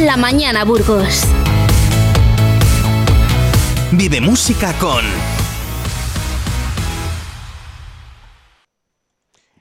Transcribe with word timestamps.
en 0.00 0.06
la 0.06 0.16
mañana 0.16 0.64
Burgos. 0.64 1.24
Vive 3.92 4.20
música 4.20 4.72
con 4.78 5.04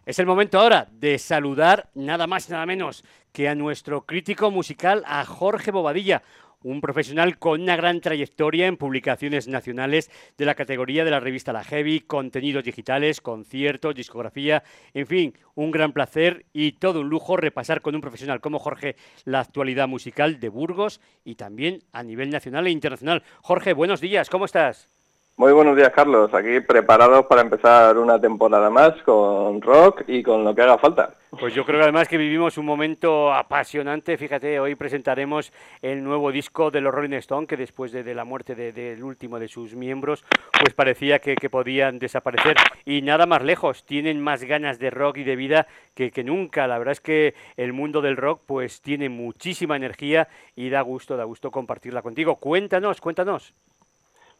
Es 0.05 0.17
el 0.17 0.25
momento 0.25 0.60
ahora 0.60 0.88
de 0.91 1.20
saludar 1.20 1.89
nada 1.94 2.25
más 2.25 2.47
y 2.47 2.54
nada 2.54 2.65
menos 2.65 3.04
que 3.33 3.49
a 3.49 3.56
nuestro 3.56 4.06
crítico 4.06 4.49
musical, 4.49 5.03
a 5.06 5.25
Jorge 5.25 5.71
Bobadilla, 5.71 6.24
un 6.63 6.81
profesional 6.81 7.37
con 7.37 7.62
una 7.62 7.75
gran 7.75 8.01
trayectoria 8.01 8.67
en 8.67 8.78
publicaciones 8.78 9.47
nacionales 9.47 10.12
de 10.37 10.46
la 10.46 10.55
categoría 10.55 11.05
de 11.05 11.12
la 11.12 11.19
revista 11.19 11.53
La 11.53 11.63
Heavy, 11.63 12.01
contenidos 12.01 12.63
digitales, 12.63 13.21
conciertos, 13.21 13.96
discografía, 13.96 14.63
en 14.93 15.07
fin, 15.07 15.33
un 15.56 15.71
gran 15.71 15.93
placer 15.93 16.45
y 16.53 16.73
todo 16.73 17.02
un 17.02 17.09
lujo 17.09 17.38
repasar 17.38 17.81
con 17.81 17.95
un 17.95 18.02
profesional 18.02 18.41
como 18.41 18.59
Jorge 18.59 18.95
la 19.25 19.39
actualidad 19.39 19.87
musical 19.87 20.39
de 20.39 20.49
Burgos 20.49 20.99
y 21.23 21.35
también 21.35 21.84
a 21.91 22.03
nivel 22.03 22.29
nacional 22.29 22.67
e 22.67 22.71
internacional. 22.71 23.23
Jorge, 23.41 23.73
buenos 23.73 24.01
días, 24.01 24.29
¿cómo 24.29 24.45
estás? 24.45 24.98
Muy 25.39 25.53
buenos 25.53 25.77
días, 25.77 25.93
Carlos. 25.95 26.34
Aquí 26.34 26.59
preparados 26.59 27.25
para 27.27 27.39
empezar 27.39 27.98
una 27.98 28.20
temporada 28.20 28.70
más 28.70 29.02
con 29.03 29.62
rock 29.62 30.03
y 30.05 30.21
con 30.21 30.43
lo 30.43 30.53
que 30.53 30.63
haga 30.63 30.77
falta. 30.77 31.15
Pues 31.29 31.53
yo 31.53 31.63
creo 31.63 31.79
que 31.79 31.84
además 31.84 32.09
que 32.09 32.17
vivimos 32.17 32.57
un 32.57 32.65
momento 32.65 33.34
apasionante. 33.34 34.17
Fíjate, 34.17 34.59
hoy 34.59 34.75
presentaremos 34.75 35.53
el 35.81 36.03
nuevo 36.03 36.34
disco 36.34 36.71
de 36.71 36.81
los 36.81 36.93
Rolling 36.93 37.13
Stones, 37.20 37.48
que 37.48 37.55
después 37.55 37.93
de, 37.93 38.13
la 38.13 38.25
muerte 38.25 38.53
del 38.53 39.02
último 39.02 39.39
de 39.39 39.48
sus 39.48 39.75
miembros, 39.75 40.25
pues 40.62 40.73
parecía 40.73 41.20
que, 41.20 41.38
podían 41.49 41.99
desaparecer. 41.99 42.57
Y 42.84 43.01
nada 43.01 43.26
más 43.26 43.41
lejos, 43.41 43.85
tienen 43.85 44.20
más 44.20 44.43
ganas 44.43 44.77
de 44.77 44.90
rock 44.90 45.20
y 45.20 45.23
de 45.23 45.37
vida 45.37 45.67
que, 45.95 46.12
que 46.12 46.26
nunca. 46.26 46.67
La 46.67 46.77
verdad 46.79 46.91
es 46.91 46.99
que 46.99 47.34
el 47.55 47.71
mundo 47.71 48.01
del 48.01 48.17
rock 48.17 48.41
pues 48.45 48.81
tiene 48.81 49.07
muchísima 49.07 49.77
energía 49.77 50.27
y 50.57 50.70
da 50.70 50.81
gusto, 50.81 51.15
da 51.15 51.23
gusto 51.23 51.49
compartirla 51.49 52.01
contigo. 52.01 52.35
Cuéntanos, 52.35 52.99
cuéntanos. 52.99 53.54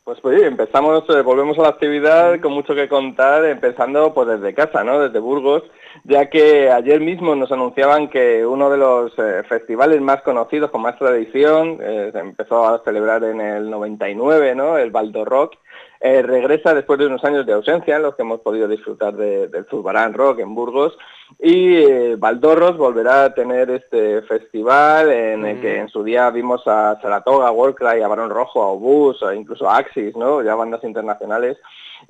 Pues, 0.10 0.22
pues 0.22 0.42
empezamos, 0.42 1.04
eh, 1.10 1.22
volvemos 1.22 1.60
a 1.60 1.62
la 1.62 1.70
actividad 1.70 2.42
con 2.42 2.52
mucho 2.54 2.74
que 2.74 2.90
contar, 2.90 3.46
empezando 3.46 4.12
pues 4.12 4.28
desde 4.28 4.56
casa, 4.56 4.84
¿no? 4.84 5.00
Desde 5.02 5.20
Burgos, 5.20 5.62
ya 6.04 6.32
que 6.32 6.72
ayer 6.72 7.00
mismo 7.00 7.36
nos 7.36 7.52
anunciaban 7.52 8.10
que 8.10 8.44
uno 8.44 8.72
de 8.72 8.78
los 8.78 9.14
eh, 9.20 9.44
festivales 9.48 10.02
más 10.02 10.24
conocidos 10.24 10.72
con 10.72 10.82
más 10.82 10.98
tradición, 10.98 11.78
eh, 11.80 12.10
se 12.12 12.18
empezó 12.18 12.68
a 12.68 12.84
celebrar 12.84 13.24
en 13.24 13.40
el 13.40 13.70
99, 13.70 14.56
¿no? 14.56 14.80
El 14.80 14.90
Baldo 14.90 15.26
Rock, 15.26 15.58
eh, 16.02 16.22
regresa 16.22 16.74
después 16.74 16.98
de 16.98 17.08
unos 17.08 17.24
años 17.24 17.46
de 17.46 17.54
ausencia 17.54 17.98
en 17.98 18.04
los 18.04 18.16
que 18.16 18.22
hemos 18.22 18.40
podido 18.40 18.68
disfrutar 18.68 19.16
del 19.16 19.66
Zurbarán 19.70 20.14
Rock 20.14 20.40
en 20.40 20.56
Burgos 20.56 20.98
y 21.38 21.76
eh, 21.76 22.16
Valdorros 22.18 22.78
volverá 22.78 23.26
a 23.26 23.34
tener 23.34 23.70
este 23.70 24.22
festival 24.24 25.12
en 25.12 25.46
el 25.46 25.62
que 25.62 25.78
en 25.78 25.90
su 25.90 26.04
día 26.04 26.30
vimos 26.30 26.62
a 26.66 26.98
Saratoga, 27.02 27.52
Warcry, 27.52 28.02
a 28.02 28.08
Barón 28.08 28.30
Rojo, 28.30 28.64
a 28.64 28.68
Obús, 28.68 29.24
incluso 29.36 29.70
a 29.70 29.78
Axis, 29.78 30.16
¿no? 30.16 30.42
ya 30.42 30.56
bandas 30.56 30.84
internacionales. 30.84 31.58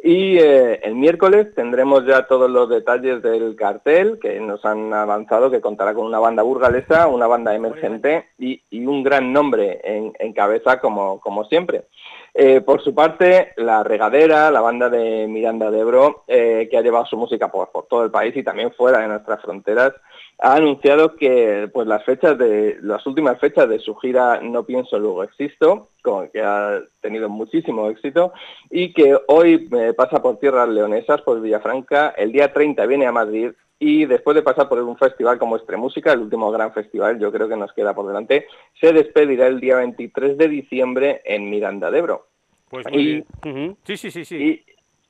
Y 0.03 0.37
eh, 0.37 0.79
el 0.83 0.95
miércoles 0.95 1.53
tendremos 1.55 2.05
ya 2.05 2.27
todos 2.27 2.49
los 2.49 2.69
detalles 2.69 3.23
del 3.23 3.55
cartel 3.55 4.19
que 4.21 4.39
nos 4.39 4.63
han 4.63 4.93
avanzado, 4.93 5.49
que 5.49 5.61
contará 5.61 5.93
con 5.93 6.05
una 6.05 6.19
banda 6.19 6.43
burgalesa, 6.43 7.07
una 7.07 7.25
banda 7.25 7.55
emergente 7.55 8.27
y, 8.37 8.61
un 8.85 9.03
gran 9.03 9.33
nombre 9.33 9.81
en, 9.83 10.33
cabeza 10.33 10.79
como, 10.79 11.19
como 11.19 11.45
siempre. 11.45 11.85
Eh, 12.41 12.61
por 12.61 12.81
su 12.81 12.95
parte, 12.95 13.51
La 13.57 13.83
Regadera, 13.83 14.49
la 14.49 14.61
banda 14.61 14.89
de 14.89 15.27
Miranda 15.27 15.69
de 15.69 15.79
Ebro, 15.81 16.23
eh, 16.25 16.69
que 16.71 16.77
ha 16.77 16.81
llevado 16.81 17.05
su 17.05 17.17
música 17.17 17.51
por, 17.51 17.69
todo 17.89 18.05
el 18.05 18.11
país 18.11 18.33
y 18.37 18.43
también 18.43 18.71
fuera 18.71 18.99
de 18.99 19.09
nuestras 19.09 19.41
fronteras, 19.41 19.91
ha 20.37 20.53
anunciado 20.53 21.17
que 21.17 21.69
pues, 21.73 21.85
las, 21.85 22.01
fechas 22.05 22.37
de, 22.37 22.77
las 22.81 23.05
últimas 23.05 23.37
fechas 23.41 23.67
de 23.67 23.79
su 23.79 23.93
gira 23.95 24.39
No 24.39 24.63
Pienso 24.63 24.97
Luego 24.97 25.25
Existo, 25.25 25.89
que 26.31 26.41
ha 26.41 26.79
tenido 27.01 27.27
muchísimo 27.27 27.89
éxito, 27.89 28.31
y 28.69 28.93
que 28.93 29.19
hoy 29.27 29.67
eh, 29.77 29.91
pasa 29.91 30.21
por 30.21 30.39
tierras 30.39 30.69
leonesas, 30.69 31.21
por 31.23 31.41
Villafranca, 31.41 32.11
el 32.11 32.31
día 32.31 32.53
30 32.53 32.85
viene 32.85 33.05
a 33.05 33.11
Madrid 33.11 33.51
y 33.79 34.05
después 34.05 34.35
de 34.35 34.43
pasar 34.43 34.69
por 34.69 34.81
un 34.81 34.97
festival 34.97 35.39
como 35.39 35.57
Música, 35.77 36.13
el 36.13 36.19
último 36.19 36.51
gran 36.51 36.71
festival, 36.71 37.19
yo 37.19 37.33
creo 37.33 37.49
que 37.49 37.57
nos 37.57 37.73
queda 37.73 37.93
por 37.93 38.07
delante, 38.07 38.47
se 38.79 38.93
despedirá 38.93 39.47
el 39.47 39.59
día 39.59 39.75
23 39.75 40.37
de 40.37 40.47
diciembre 40.47 41.21
en 41.25 41.49
Miranda 41.49 41.91
de 41.91 41.99
Ebro. 41.99 42.28
Pues 42.69 42.85
y, 42.91 43.23
Sí, 43.83 43.97
sí, 43.97 44.11
sí, 44.11 44.25
sí. 44.25 44.63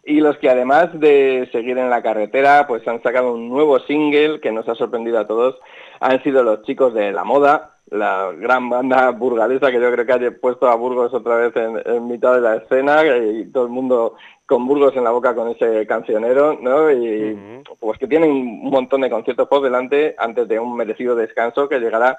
Y, 0.06 0.22
los 0.22 0.38
que 0.38 0.50
además 0.50 0.97
de 1.00 1.47
seguir 1.52 1.78
en 1.78 1.90
la 1.90 2.02
carretera, 2.02 2.66
pues 2.68 2.88
han 2.88 3.03
sacado 3.03 3.34
un 3.34 3.50
nuevo 3.50 3.80
single 3.80 4.40
que 4.40 4.52
nos 4.52 4.68
ha 4.68 4.75
sorprendido 4.75 5.20
a 5.20 5.28
todos, 5.28 5.59
han 6.00 6.24
sido 6.24 6.44
los 6.44 6.64
chicos 6.64 6.94
de 6.94 7.12
La 7.12 7.24
Moda, 7.24 7.75
la 7.92 8.31
gran 8.36 8.70
banda 8.70 9.12
burgalesa 9.12 9.72
que 9.72 9.80
yo 9.80 9.92
creo 9.92 10.06
que 10.06 10.14
ha 10.14 10.31
puesto 10.40 10.68
a 10.68 10.75
Burgos 10.75 11.14
otra 11.14 11.36
vez 11.36 11.53
en, 11.56 12.08
mitad 12.08 12.34
de 12.34 12.42
la 12.42 12.56
escena 12.56 13.03
y 13.06 13.52
todo 13.52 13.66
el 13.66 13.70
mundo 13.70 14.16
con 14.46 14.66
Burgos 14.66 14.96
en 14.96 15.03
la 15.03 15.12
boca 15.12 15.36
con 15.36 15.50
ese 15.50 15.86
cancionero, 15.86 16.58
¿no? 16.59 16.91
Y 16.91 17.64
pues 17.80 18.00
que 18.00 18.08
tienen 18.08 18.31
un 18.31 18.70
montón 18.70 19.02
de 19.02 19.09
conciertos 19.09 19.47
por 19.47 19.62
delante 19.62 20.16
antes 20.18 20.47
de 20.47 20.59
un 20.59 20.76
merecido 20.76 21.16
descanso 21.16 21.70
que 21.70 21.80
llegará 21.80 22.18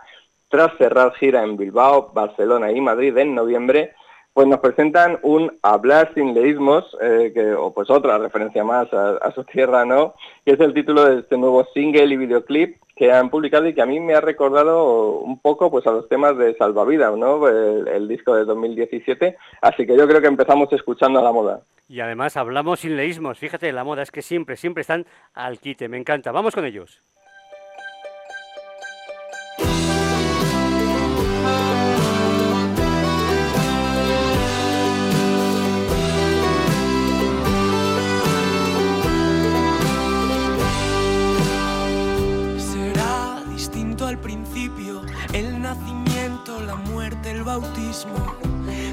tras 0.49 0.77
cerrar 0.79 1.13
gira 1.15 1.43
en 1.43 1.57
Bilbao, 1.57 2.13
Barcelona 2.13 2.71
y 2.71 2.81
Madrid 2.81 3.17
en 3.17 3.35
noviembre 3.35 3.95
pues 4.41 4.49
nos 4.49 4.61
presentan 4.61 5.19
un 5.21 5.59
Hablar 5.61 6.13
sin 6.15 6.33
leísmos, 6.33 6.97
eh, 7.03 7.31
que, 7.35 7.53
o 7.53 7.75
pues 7.75 7.91
otra 7.91 8.17
referencia 8.17 8.65
más 8.65 8.91
a, 8.91 9.31
su 9.35 9.45
tierra, 9.45 9.85
¿no? 9.85 10.15
Que 10.47 10.53
es 10.53 10.61
el 10.61 10.73
título 10.73 11.05
de 11.05 11.21
este 11.21 11.37
nuevo 11.37 11.67
single 11.75 12.07
y 12.07 12.17
videoclip 12.17 12.81
que 12.97 13.13
han 13.13 13.29
publicado 13.29 13.67
y 13.67 13.75
que 13.75 13.83
a 13.83 13.87
mí 13.87 14.01
me 14.01 14.15
ha 14.15 14.23
recordado 14.23 15.19
un 15.19 15.39
poco 15.41 15.71
pues 15.71 15.87
a 15.87 15.91
los 15.91 16.09
temas 16.09 16.39
de 16.39 16.55
Salvavidas, 16.55 17.19
¿no? 17.19 17.47
El, 17.47 18.09
disco 18.09 18.35
de 18.35 18.47
2017. 18.47 19.37
Así 19.61 19.87
que 19.87 19.95
yo 19.95 20.09
creo 20.09 20.23
que 20.23 20.29
empezamos 20.29 20.73
escuchando 20.73 21.19
a 21.19 21.23
la 21.23 21.33
moda. 21.33 21.61
Y 21.87 22.01
además 22.01 22.39
hablamos 22.39 22.81
sin 22.81 22.97
leísmos. 22.97 23.39
Fíjate, 23.39 23.71
la 23.73 23.85
moda 23.85 24.03
es 24.03 24.11
que 24.11 24.23
siempre, 24.23 24.57
siempre 24.57 24.81
están 24.81 25.05
al 25.35 25.59
quite. 25.59 25.87
Me 25.91 25.99
encanta. 25.99 26.33
Vamos 26.33 26.55
con 26.55 26.65
ellos. 26.65 27.03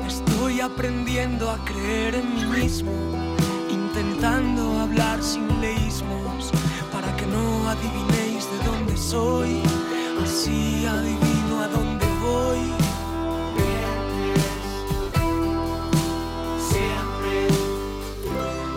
Estoy 0.07 0.61
aprendiendo 0.61 1.51
a 1.51 1.63
creer 1.63 2.15
en 2.15 2.33
mí 2.33 2.43
mismo, 2.59 2.91
intentando 3.69 4.79
hablar 4.79 5.21
sin 5.21 5.47
leísmos, 5.61 6.49
para 6.91 7.15
que 7.17 7.27
no 7.27 7.69
adivinéis 7.69 8.49
de 8.49 8.57
dónde 8.65 8.97
soy, 8.97 9.61
así 10.23 10.87
adivino 10.87 11.61
a 11.61 11.67
dónde 11.67 12.05
voy. 12.19 12.57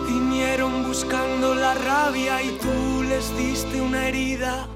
Vinieron 0.07 0.83
buscando 0.87 1.55
la 1.55 1.73
rabia 1.73 2.43
y 2.43 2.51
tú 2.59 3.01
les 3.09 3.35
diste 3.35 3.81
una 3.81 4.07
herida. 4.07 4.67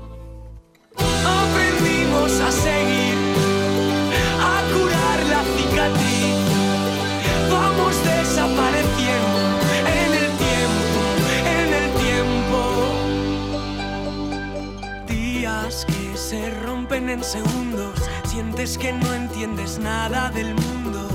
Aprendimos 0.98 2.32
a 2.42 2.52
seguir 2.52 3.15
en 17.16 17.24
segundos, 17.24 17.98
sientes 18.26 18.78
que 18.78 18.92
no 18.92 19.14
entiendes 19.14 19.80
nada 19.80 20.30
del 20.32 20.54
mundo, 20.54 21.08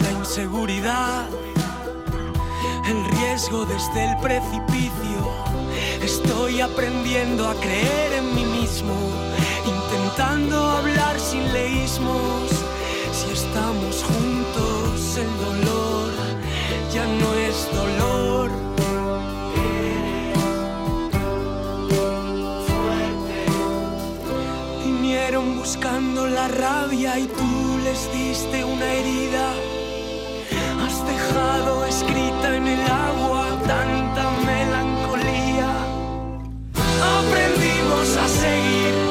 la 0.00 0.10
inseguridad, 0.12 1.26
el 2.86 3.04
riesgo 3.16 3.64
desde 3.64 4.10
el 4.10 4.16
precipicio. 4.18 5.20
Estoy 6.02 6.60
aprendiendo 6.60 7.48
a 7.48 7.54
creer 7.54 8.12
en 8.18 8.34
mí 8.34 8.44
mismo, 8.44 8.94
intentando 9.64 10.70
hablar 10.70 11.18
sin 11.18 11.50
leísmos 11.50 12.50
si 13.12 13.32
estamos 13.32 14.04
juntos, 14.04 15.16
el 15.16 15.32
dolor 15.46 16.12
ya 16.92 17.06
no 17.06 17.34
es 17.48 17.56
dolor. 17.72 18.69
Buscando 25.38 26.26
la 26.26 26.48
rabia 26.48 27.16
y 27.16 27.26
tú 27.26 27.78
les 27.84 28.12
diste 28.12 28.64
una 28.64 28.84
herida. 28.84 29.52
Has 30.84 31.06
dejado 31.06 31.86
escrita 31.86 32.56
en 32.56 32.66
el 32.66 32.80
agua 32.80 33.46
tanta 33.64 34.28
melancolía. 34.44 35.70
Aprendimos 37.18 38.16
a 38.16 38.28
seguir, 38.28 39.09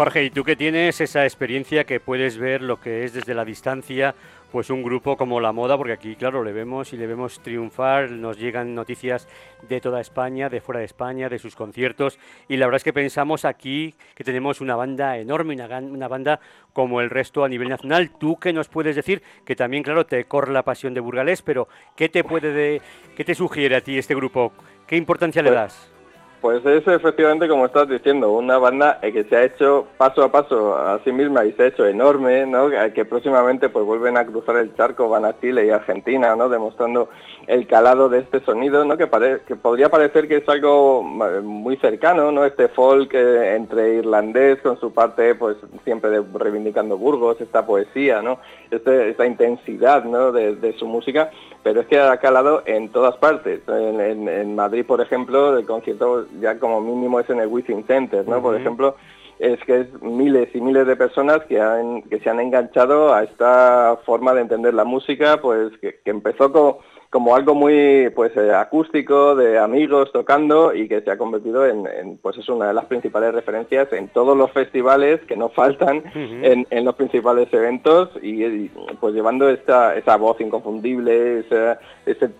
Jorge, 0.00 0.24
¿y 0.24 0.30
tú 0.30 0.44
que 0.44 0.56
tienes 0.56 0.98
esa 1.02 1.24
experiencia 1.24 1.84
que 1.84 2.00
puedes 2.00 2.38
ver 2.38 2.62
lo 2.62 2.80
que 2.80 3.04
es 3.04 3.12
desde 3.12 3.34
la 3.34 3.44
distancia, 3.44 4.14
pues 4.50 4.70
un 4.70 4.82
grupo 4.82 5.18
como 5.18 5.40
La 5.40 5.52
Moda, 5.52 5.76
porque 5.76 5.92
aquí, 5.92 6.16
claro, 6.16 6.42
le 6.42 6.52
vemos 6.52 6.94
y 6.94 6.96
le 6.96 7.06
vemos 7.06 7.42
triunfar, 7.42 8.10
nos 8.10 8.38
llegan 8.38 8.74
noticias 8.74 9.28
de 9.68 9.78
toda 9.78 10.00
España, 10.00 10.48
de 10.48 10.62
fuera 10.62 10.78
de 10.78 10.86
España, 10.86 11.28
de 11.28 11.38
sus 11.38 11.54
conciertos, 11.54 12.18
y 12.48 12.56
la 12.56 12.64
verdad 12.64 12.78
es 12.78 12.84
que 12.84 12.94
pensamos 12.94 13.44
aquí 13.44 13.94
que 14.14 14.24
tenemos 14.24 14.62
una 14.62 14.74
banda 14.74 15.18
enorme, 15.18 15.52
una, 15.52 15.66
una 15.80 16.08
banda 16.08 16.40
como 16.72 17.02
el 17.02 17.10
resto 17.10 17.44
a 17.44 17.50
nivel 17.50 17.68
nacional. 17.68 18.10
¿Tú 18.18 18.38
qué 18.38 18.54
nos 18.54 18.68
puedes 18.68 18.96
decir? 18.96 19.22
Que 19.44 19.54
también, 19.54 19.82
claro, 19.82 20.06
te 20.06 20.24
corre 20.24 20.50
la 20.50 20.62
pasión 20.62 20.94
de 20.94 21.00
Burgalés, 21.00 21.42
pero 21.42 21.68
¿qué 21.94 22.08
te 22.08 22.24
puede 22.24 22.54
de, 22.54 22.80
qué 23.18 23.24
te 23.26 23.34
sugiere 23.34 23.76
a 23.76 23.82
ti 23.82 23.98
este 23.98 24.14
grupo? 24.14 24.54
¿Qué 24.86 24.96
importancia 24.96 25.42
le 25.42 25.50
pues 25.50 25.60
das? 25.60 25.99
Pues 26.40 26.64
es 26.64 26.86
efectivamente 26.86 27.46
como 27.48 27.66
estás 27.66 27.86
diciendo, 27.86 28.32
una 28.32 28.56
banda 28.56 28.98
eh, 29.02 29.12
que 29.12 29.24
se 29.24 29.36
ha 29.36 29.44
hecho 29.44 29.86
paso 29.98 30.22
a 30.22 30.32
paso 30.32 30.74
a 30.74 30.98
sí 31.04 31.12
misma 31.12 31.44
y 31.44 31.52
se 31.52 31.64
ha 31.64 31.66
hecho 31.66 31.84
enorme, 31.86 32.46
¿no? 32.46 32.70
que 32.94 33.04
próximamente 33.04 33.68
pues 33.68 33.84
vuelven 33.84 34.16
a 34.16 34.24
cruzar 34.24 34.56
el 34.56 34.74
charco, 34.74 35.10
van 35.10 35.26
a 35.26 35.38
Chile 35.38 35.66
y 35.66 35.70
Argentina, 35.70 36.34
¿no? 36.36 36.48
demostrando 36.48 37.10
el 37.46 37.66
calado 37.66 38.08
de 38.08 38.20
este 38.20 38.40
sonido, 38.40 38.86
¿no? 38.86 38.96
que, 38.96 39.06
que 39.46 39.56
podría 39.56 39.90
parecer 39.90 40.28
que 40.28 40.36
es 40.36 40.48
algo 40.48 41.02
muy 41.02 41.76
cercano, 41.76 42.32
¿no? 42.32 42.46
este 42.46 42.68
folk 42.68 43.12
eh, 43.12 43.56
entre 43.56 43.96
irlandés 43.96 44.62
con 44.62 44.80
su 44.80 44.94
parte 44.94 45.34
pues 45.34 45.58
siempre 45.84 46.22
reivindicando 46.32 46.96
Burgos, 46.96 47.38
esta 47.42 47.66
poesía, 47.66 48.22
¿no? 48.22 48.38
Este, 48.70 49.10
esta 49.10 49.26
intensidad 49.26 50.04
¿no? 50.04 50.32
de 50.32 50.74
su 50.78 50.86
música 50.86 51.30
pero 51.62 51.82
es 51.82 51.86
que 51.86 51.98
ha 51.98 52.16
calado 52.18 52.62
en 52.66 52.88
todas 52.88 53.16
partes. 53.16 53.60
En, 53.68 54.54
Madrid, 54.54 54.84
por 54.86 55.00
ejemplo, 55.00 55.58
el 55.58 55.66
concierto 55.66 56.26
ya 56.40 56.58
como 56.58 56.80
mínimo 56.80 57.20
es 57.20 57.28
en 57.30 57.40
el 57.40 57.48
Within 57.48 57.86
Center, 57.86 58.26
¿no? 58.28 58.42
Por 58.42 58.56
ejemplo, 58.56 58.96
es 59.38 59.58
que 59.64 59.80
es 59.80 60.02
miles 60.02 60.54
y 60.54 60.60
miles 60.60 60.86
de 60.86 60.96
personas 60.96 61.40
que, 61.46 61.60
han, 61.60 62.02
que 62.02 62.20
se 62.20 62.30
han 62.30 62.40
enganchado 62.40 63.14
a 63.14 63.24
esta 63.24 63.98
forma 64.04 64.34
de 64.34 64.42
entender 64.42 64.74
la 64.74 64.84
música, 64.84 65.40
pues 65.40 65.72
que 65.78 66.00
empezó 66.04 66.52
con 66.52 66.76
como 67.10 67.34
algo 67.34 67.54
muy 67.56 68.08
pues 68.14 68.34
eh, 68.36 68.54
acústico 68.54 69.34
de 69.34 69.58
amigos 69.58 70.12
tocando 70.12 70.72
y 70.72 70.88
que 70.88 71.02
se 71.02 71.10
ha 71.10 71.18
convertido 71.18 71.66
en, 71.66 72.18
pues 72.22 72.38
es 72.38 72.48
una 72.48 72.68
de 72.68 72.74
las 72.74 72.84
principales 72.84 73.34
referencias 73.34 73.92
en 73.92 74.08
todos 74.08 74.36
los 74.36 74.52
festivales 74.52 75.20
que 75.22 75.36
no 75.36 75.48
faltan 75.48 76.04
en, 76.14 76.84
los 76.84 76.94
principales 76.94 77.52
eventos 77.52 78.10
y, 78.22 78.68
pues 79.00 79.12
llevando 79.12 79.48
esta 79.48 79.96
esa 79.96 80.16
voz 80.16 80.40
inconfundible 80.40 81.40
ese, 81.40 81.76
ese 82.06 82.30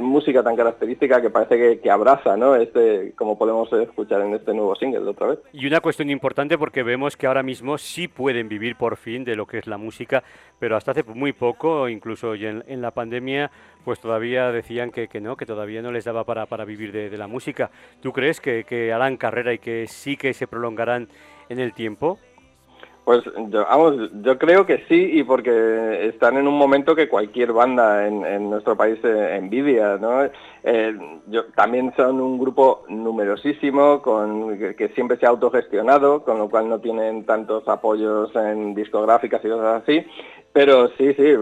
música 0.00 0.42
tan 0.42 0.56
característica 0.56 1.20
que 1.20 1.30
parece 1.30 1.80
que, 1.80 1.90
abraza, 1.90 2.36
¿no? 2.36 2.54
Este, 2.54 3.12
como 3.16 3.36
podemos 3.36 3.72
escuchar 3.72 4.22
en 4.22 4.34
este 4.34 4.54
nuevo 4.54 4.74
single 4.76 5.08
otra 5.08 5.28
vez. 5.28 5.38
Y 5.52 5.66
una 5.66 5.80
cuestión 5.80 6.10
importante 6.10 6.58
porque 6.58 6.82
vemos 6.82 7.16
que 7.16 7.26
ahora 7.26 7.42
mismo 7.42 7.78
sí 7.78 8.08
pueden 8.08 8.48
vivir 8.48 8.76
por 8.76 8.96
fin 8.96 9.24
de 9.24 9.36
lo 9.36 9.46
que 9.46 9.58
es 9.58 9.66
la 9.66 9.78
música, 9.78 10.22
pero 10.58 10.76
hasta 10.76 10.92
hace 10.92 11.02
muy 11.02 11.32
poco, 11.32 11.88
incluso 11.88 12.34
en, 12.34 12.64
en 12.66 12.82
la 12.82 12.92
pandemia, 12.92 13.50
pues 13.84 14.00
todavía 14.00 14.52
decían 14.52 14.90
que, 14.90 15.08
que, 15.08 15.20
no, 15.20 15.36
que 15.36 15.46
todavía 15.46 15.82
no 15.82 15.92
les 15.92 16.04
daba 16.04 16.24
para, 16.24 16.46
para 16.46 16.64
vivir 16.64 16.92
de, 16.92 17.10
de 17.10 17.18
la 17.18 17.26
música. 17.26 17.70
¿Tú 18.00 18.12
crees 18.12 18.40
que, 18.40 18.64
que 18.64 18.92
harán 18.92 19.16
carrera 19.16 19.52
y 19.52 19.58
que 19.58 19.86
sí 19.88 20.16
que 20.16 20.32
se 20.34 20.46
prolongarán 20.46 21.08
en 21.48 21.58
el 21.58 21.72
tiempo? 21.72 22.18
Pues 23.04 23.24
yo, 23.48 23.64
vamos, 23.64 24.10
yo 24.22 24.38
creo 24.38 24.64
que 24.64 24.84
sí 24.88 25.10
y 25.14 25.24
porque 25.24 26.06
están 26.06 26.36
en 26.36 26.46
un 26.46 26.56
momento 26.56 26.94
que 26.94 27.08
cualquier 27.08 27.52
banda 27.52 28.06
en, 28.06 28.48
nuestro 28.48 28.76
país 28.76 28.98
eh, 29.02 29.36
envidia, 29.36 29.98
¿no? 30.00 30.22
Eh, 30.62 30.96
yo, 31.26 31.46
también 31.56 31.92
son 31.96 32.20
un 32.20 32.38
grupo 32.38 32.84
numerosísimo 32.88 34.00
con, 34.02 34.56
que, 34.76 34.88
siempre 34.94 35.16
se 35.16 35.26
ha 35.26 35.30
autogestionado, 35.30 36.22
con 36.22 36.38
lo 36.38 36.48
cual 36.48 36.68
no 36.68 36.78
tienen 36.78 37.24
tantos 37.26 37.66
apoyos 37.66 38.30
en 38.36 38.72
discográficas 38.72 39.44
y 39.44 39.48
cosas 39.48 39.82
así, 39.82 40.06
pero 40.52 40.88
sí, 40.96 41.12
sí, 41.14 41.34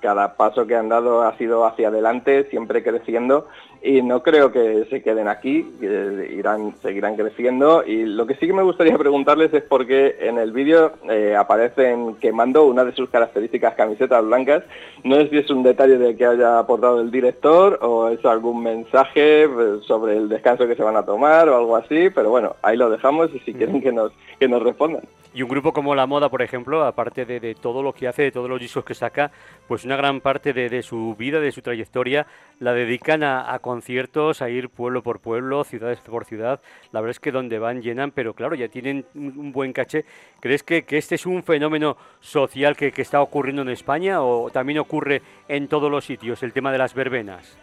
cada 0.00 0.36
paso 0.36 0.66
que 0.66 0.74
han 0.74 0.88
dado 0.88 1.22
ha 1.22 1.36
sido 1.38 1.64
hacia 1.64 1.88
adelante, 1.88 2.48
siempre 2.50 2.82
creciendo 2.82 3.46
y 3.82 4.00
no 4.00 4.22
creo 4.22 4.52
que 4.52 4.86
se 4.90 5.02
queden 5.02 5.26
aquí, 5.26 5.66
irán, 5.80 6.74
seguirán 6.82 7.16
creciendo. 7.16 7.84
Y 7.84 8.04
lo 8.04 8.26
que 8.26 8.34
sí 8.36 8.46
que 8.46 8.52
me 8.52 8.62
gustaría 8.62 8.96
preguntarles 8.96 9.52
es 9.52 9.62
por 9.62 9.86
qué 9.86 10.16
en 10.20 10.38
el 10.38 10.52
vídeo 10.52 10.92
eh, 11.10 11.34
aparecen 11.36 12.14
quemando 12.16 12.64
una 12.64 12.84
de 12.84 12.92
sus 12.92 13.10
características 13.10 13.74
camisetas 13.74 14.24
blancas. 14.24 14.62
No 15.02 15.16
sé 15.16 15.28
si 15.30 15.38
es 15.38 15.50
un 15.50 15.64
detalle 15.64 15.98
de 15.98 16.16
que 16.16 16.24
haya 16.24 16.60
aportado 16.60 17.00
el 17.00 17.10
director 17.10 17.78
o 17.82 18.08
es 18.08 18.24
algún 18.24 18.62
mensaje 18.62 19.48
pues, 19.48 19.84
sobre 19.84 20.16
el 20.16 20.28
descanso 20.28 20.68
que 20.68 20.76
se 20.76 20.82
van 20.82 20.96
a 20.96 21.04
tomar 21.04 21.48
o 21.48 21.56
algo 21.56 21.76
así, 21.76 22.08
pero 22.10 22.30
bueno, 22.30 22.54
ahí 22.62 22.76
lo 22.76 22.88
dejamos 22.88 23.34
y 23.34 23.40
si 23.40 23.52
quieren 23.52 23.82
que 23.82 23.90
nos, 23.90 24.12
que 24.38 24.48
nos 24.48 24.62
respondan. 24.62 25.02
Y 25.34 25.42
un 25.42 25.48
grupo 25.48 25.72
como 25.72 25.94
La 25.94 26.06
Moda, 26.06 26.28
por 26.28 26.42
ejemplo, 26.42 26.84
aparte 26.84 27.24
de, 27.24 27.54
todo 27.54 27.82
lo 27.82 27.94
que 27.94 28.06
hace, 28.06 28.22
de 28.22 28.32
todos 28.32 28.50
los 28.50 28.60
discos 28.60 28.84
que 28.84 28.94
saca, 28.94 29.30
pues 29.66 29.84
una 29.84 29.96
gran 29.96 30.20
parte 30.20 30.52
de, 30.52 30.82
su 30.82 31.16
vida, 31.18 31.40
de 31.40 31.52
su 31.52 31.62
trayectoria, 31.62 32.26
la 32.60 32.74
dedican 32.74 33.22
a, 33.22 33.58
conciertos, 33.72 34.42
a 34.42 34.50
ir 34.50 34.68
pueblo 34.68 35.02
por 35.02 35.20
pueblo, 35.20 35.64
ciudades 35.64 35.98
por 36.00 36.26
ciudad. 36.26 36.60
La 36.92 37.00
verdad 37.00 37.12
es 37.12 37.20
que 37.20 37.32
donde 37.32 37.58
van 37.58 37.80
llenan, 37.80 38.10
pero 38.10 38.34
claro, 38.34 38.54
ya 38.54 38.68
tienen 38.68 39.06
un, 39.14 39.50
buen 39.50 39.72
caché. 39.72 40.04
¿Crees 40.40 40.62
que, 40.62 40.84
este 40.90 41.14
es 41.14 41.24
un 41.24 41.42
fenómeno 41.42 41.96
social 42.20 42.76
que, 42.76 42.92
que 42.92 43.00
está 43.00 43.22
ocurriendo 43.22 43.62
en 43.62 43.70
España 43.70 44.22
o 44.22 44.50
también 44.50 44.78
ocurre 44.78 45.22
en 45.48 45.68
todos 45.68 45.90
los 45.90 46.04
sitios, 46.04 46.42
el 46.42 46.52
tema 46.52 46.70
de 46.70 46.76
las 46.76 46.92
verbenas? 46.92 47.56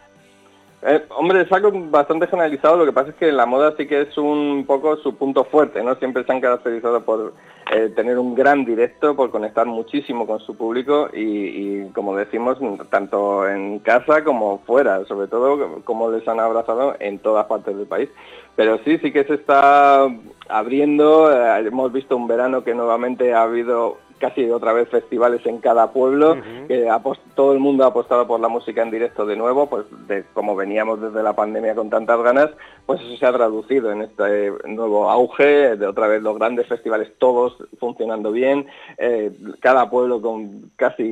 Eh, 0.82 1.04
hombre, 1.10 1.42
es 1.42 1.52
algo 1.52 1.70
bastante 1.90 2.26
generalizado, 2.26 2.78
lo 2.78 2.86
que 2.86 2.92
pasa 2.92 3.10
es 3.10 3.16
que 3.16 3.30
la 3.30 3.44
moda 3.44 3.74
sí 3.76 3.86
que 3.86 4.00
es 4.00 4.16
un 4.16 4.64
poco 4.66 4.96
su 4.96 5.14
punto 5.14 5.44
fuerte, 5.44 5.82
¿no? 5.82 5.94
Siempre 5.96 6.24
se 6.24 6.32
han 6.32 6.40
caracterizado 6.40 7.04
por 7.04 7.34
eh, 7.70 7.92
tener 7.94 8.18
un 8.18 8.34
gran 8.34 8.64
directo, 8.64 9.14
por 9.14 9.30
conectar 9.30 9.66
muchísimo 9.66 10.26
con 10.26 10.40
su 10.40 10.56
público 10.56 11.10
y, 11.12 11.84
como 11.90 12.16
decimos, 12.16 12.58
tanto 12.88 13.46
en 13.46 13.80
casa 13.80 14.24
como 14.24 14.60
fuera, 14.60 15.04
sobre 15.04 15.28
todo 15.28 15.82
como 15.84 16.10
les 16.10 16.26
han 16.26 16.40
abrazado 16.40 16.96
en 16.98 17.18
todas 17.18 17.44
partes 17.44 17.76
del 17.76 17.86
país. 17.86 18.08
Pero 18.56 18.78
sí, 18.84 18.98
sí 18.98 19.12
que 19.12 19.24
se 19.24 19.34
está 19.34 20.08
abriendo, 20.48 21.30
eh, 21.30 21.58
hemos 21.66 21.92
visto 21.92 22.16
un 22.16 22.26
verano 22.26 22.64
que 22.64 22.74
nuevamente 22.74 23.34
ha 23.34 23.42
habido 23.42 23.98
casi 24.20 24.48
otra 24.50 24.72
vez 24.72 24.88
festivales 24.88 25.44
en 25.46 25.58
cada 25.58 25.92
pueblo, 25.92 26.36
que 26.68 26.88
todo 27.34 27.52
el 27.52 27.58
mundo 27.58 27.84
ha 27.84 27.88
apostado 27.88 28.26
por 28.26 28.38
la 28.38 28.48
música 28.48 28.82
en 28.82 28.90
directo 28.90 29.24
de 29.26 29.34
nuevo, 29.34 29.68
pues 29.68 29.86
de, 30.06 30.24
como 30.34 30.54
veníamos 30.54 31.00
desde 31.00 31.22
la 31.22 31.32
pandemia 31.32 31.74
con 31.74 31.90
tantas 31.90 32.22
ganas, 32.22 32.50
pues 32.86 33.00
eso 33.00 33.16
se 33.16 33.26
ha 33.26 33.32
traducido 33.32 33.90
en 33.90 34.02
este 34.02 34.52
nuevo 34.66 35.10
auge, 35.10 35.76
de 35.76 35.86
otra 35.86 36.06
vez 36.06 36.22
los 36.22 36.36
grandes 36.36 36.68
festivales 36.68 37.10
todos 37.18 37.56
funcionando 37.78 38.30
bien, 38.30 38.66
eh, 38.98 39.32
cada 39.60 39.88
pueblo 39.88 40.20
con 40.20 40.70
casi 40.76 41.02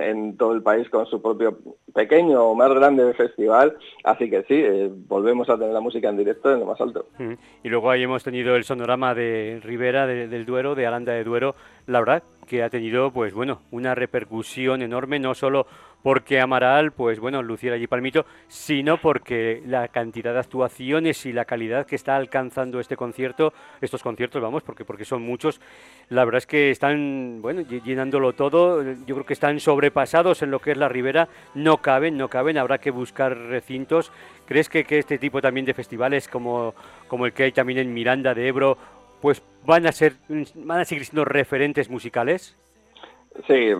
en 0.00 0.36
todo 0.36 0.52
el 0.52 0.62
país 0.62 0.88
con 0.90 1.06
su 1.06 1.22
propio 1.22 1.58
pequeño 1.94 2.42
o 2.42 2.54
más 2.54 2.72
grande 2.72 3.14
festival, 3.14 3.76
así 4.04 4.28
que 4.28 4.42
sí, 4.42 4.54
eh, 4.54 4.90
volvemos 5.08 5.48
a 5.48 5.56
tener 5.56 5.72
la 5.72 5.80
música 5.80 6.10
en 6.10 6.18
directo 6.18 6.52
en 6.52 6.60
lo 6.60 6.66
más 6.66 6.80
alto. 6.80 7.06
Y 7.62 7.68
luego 7.68 7.90
ahí 7.90 8.02
hemos 8.02 8.22
tenido 8.22 8.54
el 8.56 8.64
sonorama 8.64 9.14
de 9.14 9.60
Rivera, 9.64 10.06
del 10.06 10.44
Duero, 10.44 10.74
de 10.74 10.86
Aranda 10.86 11.12
de 11.12 11.24
Duero, 11.24 11.54
la 11.88 12.00
verdad 12.00 12.22
que 12.46 12.62
ha 12.62 12.70
tenido, 12.70 13.10
pues 13.10 13.34
bueno, 13.34 13.62
una 13.70 13.94
repercusión 13.94 14.82
enorme, 14.82 15.18
no 15.18 15.34
solo 15.34 15.66
porque 16.02 16.40
Amaral, 16.40 16.92
pues 16.92 17.18
bueno, 17.18 17.42
luciera 17.42 17.76
allí 17.76 17.86
palmito, 17.86 18.24
sino 18.46 18.98
porque 18.98 19.62
la 19.66 19.88
cantidad 19.88 20.32
de 20.32 20.38
actuaciones 20.38 21.26
y 21.26 21.32
la 21.32 21.44
calidad 21.44 21.86
que 21.86 21.96
está 21.96 22.16
alcanzando 22.16 22.78
este 22.78 22.96
concierto, 22.96 23.52
estos 23.80 24.02
conciertos, 24.02 24.40
vamos, 24.40 24.62
porque, 24.62 24.84
porque 24.84 25.04
son 25.04 25.22
muchos, 25.22 25.60
la 26.08 26.24
verdad 26.24 26.38
es 26.38 26.46
que 26.46 26.70
están, 26.70 27.40
bueno, 27.42 27.62
llenándolo 27.62 28.32
todo, 28.32 28.82
yo 28.82 29.14
creo 29.14 29.26
que 29.26 29.32
están 29.32 29.58
sobrepasados 29.58 30.42
en 30.42 30.50
lo 30.50 30.60
que 30.60 30.72
es 30.72 30.78
la 30.78 30.88
ribera, 30.88 31.28
no 31.54 31.78
caben, 31.78 32.16
no 32.16 32.28
caben, 32.28 32.58
habrá 32.58 32.78
que 32.78 32.90
buscar 32.90 33.36
recintos. 33.36 34.12
¿Crees 34.46 34.68
que, 34.68 34.84
que 34.84 34.98
este 34.98 35.18
tipo 35.18 35.42
también 35.42 35.66
de 35.66 35.74
festivales 35.74 36.28
como, 36.28 36.74
como 37.08 37.26
el 37.26 37.32
que 37.32 37.42
hay 37.42 37.52
también 37.52 37.78
en 37.78 37.92
Miranda 37.92 38.34
de 38.34 38.48
Ebro 38.48 38.78
pues 39.20 39.42
van 39.66 39.86
a 39.86 39.92
ser 39.92 40.14
van 40.54 40.80
a 40.80 40.84
seguir 40.84 41.04
siendo 41.04 41.24
referentes 41.24 41.90
musicales. 41.90 42.56
Sí, 43.46 43.70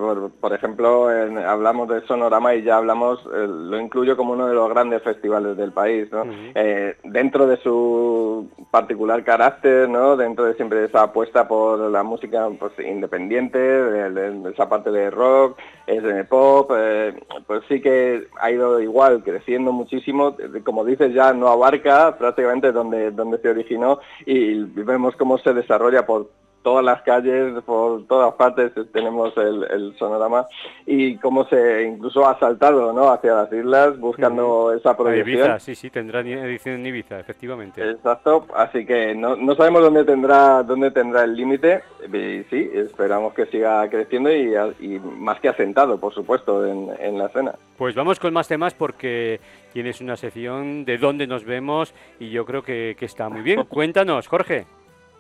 por, 0.40 0.52
ejemplo, 0.52 1.08
hablamos 1.08 1.88
de 1.88 2.00
Sonorama 2.02 2.54
y 2.54 2.62
ya 2.62 2.76
hablamos, 2.76 3.18
eh, 3.26 3.46
lo 3.48 3.80
incluyo 3.80 4.16
como 4.16 4.34
uno 4.34 4.46
de 4.46 4.54
los 4.54 4.68
grandes 4.68 5.02
festivales 5.02 5.56
del 5.56 5.72
país, 5.72 6.10
¿no? 6.12 6.24
Eh, 6.54 6.96
dentro 7.04 7.46
de 7.46 7.56
su 7.58 8.48
particular 8.70 9.24
carácter, 9.24 9.88
¿no? 9.88 10.16
Dentro 10.16 10.44
de 10.44 10.54
siempre 10.54 10.84
esa 10.84 11.02
apuesta 11.02 11.48
por 11.48 11.78
la 11.90 12.02
música 12.02 12.48
pues, 12.58 12.72
independiente, 12.78 13.58
de, 13.58 14.50
esa 14.50 14.68
parte 14.68 14.90
de 14.90 15.10
rock, 15.10 15.58
es 15.86 16.02
de 16.02 16.24
pop, 16.24 16.70
eh, 16.76 17.14
pues 17.46 17.62
sí 17.68 17.80
que 17.80 18.28
ha 18.40 18.50
ido 18.50 18.80
igual, 18.80 19.22
creciendo 19.24 19.72
muchísimo, 19.72 20.36
como 20.64 20.84
dices 20.84 21.12
ya 21.14 21.32
no 21.32 21.48
abarca 21.48 22.16
prácticamente 22.16 22.70
donde, 22.72 23.10
donde 23.10 23.38
se 23.38 23.48
originó 23.48 23.98
y 24.24 24.62
vemos 24.64 25.16
cómo 25.16 25.38
se 25.38 25.52
desarrolla 25.52 26.06
por 26.06 26.28
todas 26.68 26.84
las 26.84 27.00
calles, 27.00 27.62
por 27.64 28.06
todas 28.06 28.34
partes 28.34 28.72
tenemos 28.92 29.32
el, 29.38 29.96
sonorama 29.98 30.46
y 30.84 31.16
cómo 31.16 31.46
se 31.46 31.84
incluso 31.84 32.28
ha 32.28 32.38
saltado 32.38 32.92
¿no? 32.92 33.10
hacia 33.10 33.32
las 33.32 33.50
islas 33.50 33.98
buscando 33.98 34.74
esa 34.74 34.94
proyección. 34.94 35.38
Ibiza, 35.38 35.58
sí, 35.60 35.74
sí, 35.74 35.88
tendrá 35.88 36.20
edición 36.20 36.74
en 36.74 36.86
Ibiza, 36.86 37.20
efectivamente. 37.20 37.82
Exacto, 37.82 38.44
así 38.54 38.84
que 38.84 39.14
no, 39.14 39.34
no 39.34 39.54
sabemos 39.54 39.80
dónde 39.80 40.04
tendrá 40.04 40.62
dónde 40.62 40.90
tendrá 40.90 41.24
el 41.24 41.34
límite 41.36 41.82
y 42.06 42.44
sí, 42.50 42.70
esperamos 42.74 43.32
que 43.32 43.46
siga 43.46 43.88
creciendo 43.88 44.30
y, 44.30 44.54
y 44.78 44.98
más 44.98 45.40
que 45.40 45.48
asentado, 45.48 45.98
por 45.98 46.12
supuesto, 46.12 46.66
en, 46.66 46.90
en 47.00 47.16
la 47.16 47.28
escena. 47.28 47.54
Pues 47.78 47.94
vamos 47.94 48.20
con 48.20 48.34
más 48.34 48.46
temas 48.46 48.74
porque 48.74 49.40
tienes 49.72 50.02
una 50.02 50.16
sección 50.16 50.84
de 50.84 50.98
dónde 50.98 51.26
nos 51.26 51.44
vemos 51.44 51.94
y 52.20 52.28
yo 52.28 52.44
creo 52.44 52.62
que, 52.62 52.94
que 52.98 53.06
está 53.06 53.30
muy 53.30 53.40
bien. 53.40 53.64
Cuéntanos, 53.70 54.28
Jorge. 54.28 54.66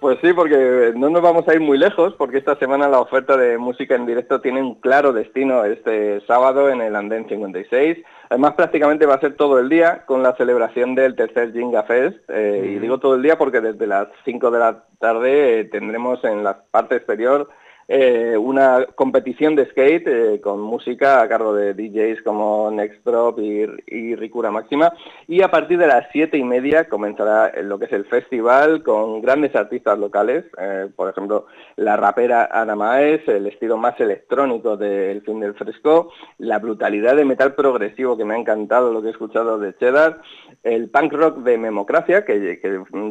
Pues 0.00 0.18
sí, 0.22 0.32
porque 0.32 0.92
no 0.94 1.10
nos 1.10 1.22
vamos 1.22 1.48
a 1.48 1.54
ir 1.54 1.60
muy 1.60 1.76
lejos, 1.76 2.14
porque 2.14 2.38
esta 2.38 2.56
semana 2.56 2.88
la 2.88 3.00
oferta 3.00 3.36
de 3.36 3.58
música 3.58 3.96
en 3.96 4.06
directo 4.06 4.40
tiene 4.40 4.62
un 4.62 4.76
claro 4.76 5.12
destino 5.12 5.64
este 5.64 6.20
sábado 6.20 6.70
en 6.70 6.80
el 6.80 6.94
Andén 6.94 7.28
56. 7.28 7.98
Además, 8.30 8.54
prácticamente 8.54 9.06
va 9.06 9.14
a 9.14 9.20
ser 9.20 9.34
todo 9.34 9.58
el 9.58 9.68
día 9.68 10.04
con 10.06 10.22
la 10.22 10.36
celebración 10.36 10.94
del 10.94 11.16
tercer 11.16 11.52
Jinga 11.52 11.82
Fest. 11.82 12.16
Eh, 12.28 12.74
y 12.76 12.78
digo 12.78 12.98
todo 12.98 13.16
el 13.16 13.22
día 13.22 13.38
porque 13.38 13.60
desde 13.60 13.88
las 13.88 14.06
5 14.24 14.52
de 14.52 14.58
la 14.60 14.84
tarde 15.00 15.60
eh, 15.60 15.64
tendremos 15.64 16.22
en 16.22 16.44
la 16.44 16.62
parte 16.70 16.94
exterior 16.94 17.48
eh, 17.90 18.36
una 18.36 18.84
competición 18.94 19.56
de 19.56 19.64
skate 19.70 20.06
eh, 20.06 20.40
con 20.42 20.60
música 20.60 21.22
a 21.22 21.28
cargo 21.28 21.54
de 21.54 21.72
DJs 21.72 22.22
como 22.22 22.70
Next 22.70 23.02
Drop 23.02 23.38
y, 23.38 23.64
y, 23.86 24.14
Ricura 24.14 24.50
Máxima. 24.50 24.92
Y 25.26 25.40
a 25.40 25.50
partir 25.50 25.78
de 25.78 25.86
las 25.86 26.06
siete 26.12 26.36
y 26.36 26.44
media 26.44 26.86
comenzará 26.86 27.50
lo 27.62 27.78
que 27.78 27.86
es 27.86 27.92
el 27.92 28.04
festival 28.04 28.82
con 28.82 29.22
grandes 29.22 29.56
artistas 29.56 29.98
locales, 29.98 30.44
eh, 30.60 30.88
por 30.94 31.08
ejemplo, 31.08 31.46
la 31.76 31.96
rapera 31.96 32.50
Ana 32.52 32.76
Maes, 32.76 33.26
el 33.26 33.46
estilo 33.46 33.78
más 33.78 33.98
electrónico 33.98 34.76
del 34.76 35.22
fin 35.22 35.40
del 35.40 35.54
fresco, 35.54 36.12
la 36.36 36.58
brutalidad 36.58 37.16
de 37.16 37.24
metal 37.24 37.54
progresivo 37.54 38.18
que 38.18 38.24
me 38.26 38.34
ha 38.34 38.38
encantado 38.38 38.92
lo 38.92 39.00
que 39.00 39.08
he 39.08 39.12
escuchado 39.12 39.58
de 39.58 39.74
Cheddar, 39.78 40.20
el 40.62 40.90
punk 40.90 41.14
rock 41.14 41.38
de 41.38 41.56
Memocracia, 41.56 42.26
que, 42.26 42.60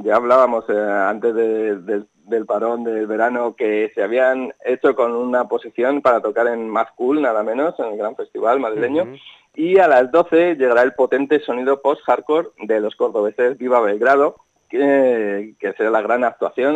ya 0.03 0.15
hablábamos 0.15 0.69
antes 0.69 1.33
de, 1.33 1.77
del 1.77 2.07
parón 2.45 2.83
del 2.83 3.07
verano 3.07 3.55
que 3.55 3.91
se 3.93 4.03
habían 4.03 4.53
hecho 4.65 4.95
con 4.95 5.13
una 5.13 5.47
posición 5.47 6.01
para 6.01 6.21
tocar 6.21 6.47
en 6.47 6.69
Más 6.69 6.91
Cool, 6.95 7.21
nada 7.21 7.43
menos, 7.43 7.77
en 7.79 7.85
el 7.85 7.97
gran 7.97 8.15
festival 8.15 8.59
madrileño. 8.59 9.15
Y 9.55 9.79
a 9.79 9.87
las 9.87 10.11
12 10.11 10.55
llegará 10.55 10.83
el 10.83 10.93
potente 10.93 11.39
sonido 11.39 11.81
post-hardcore 11.81 12.49
de 12.63 12.79
los 12.79 12.95
cordobeses 12.95 13.57
Viva 13.57 13.81
Belgrado, 13.81 14.35
que, 14.69 15.55
será 15.77 15.89
la 15.89 16.01
gran 16.01 16.23
actuación 16.23 16.75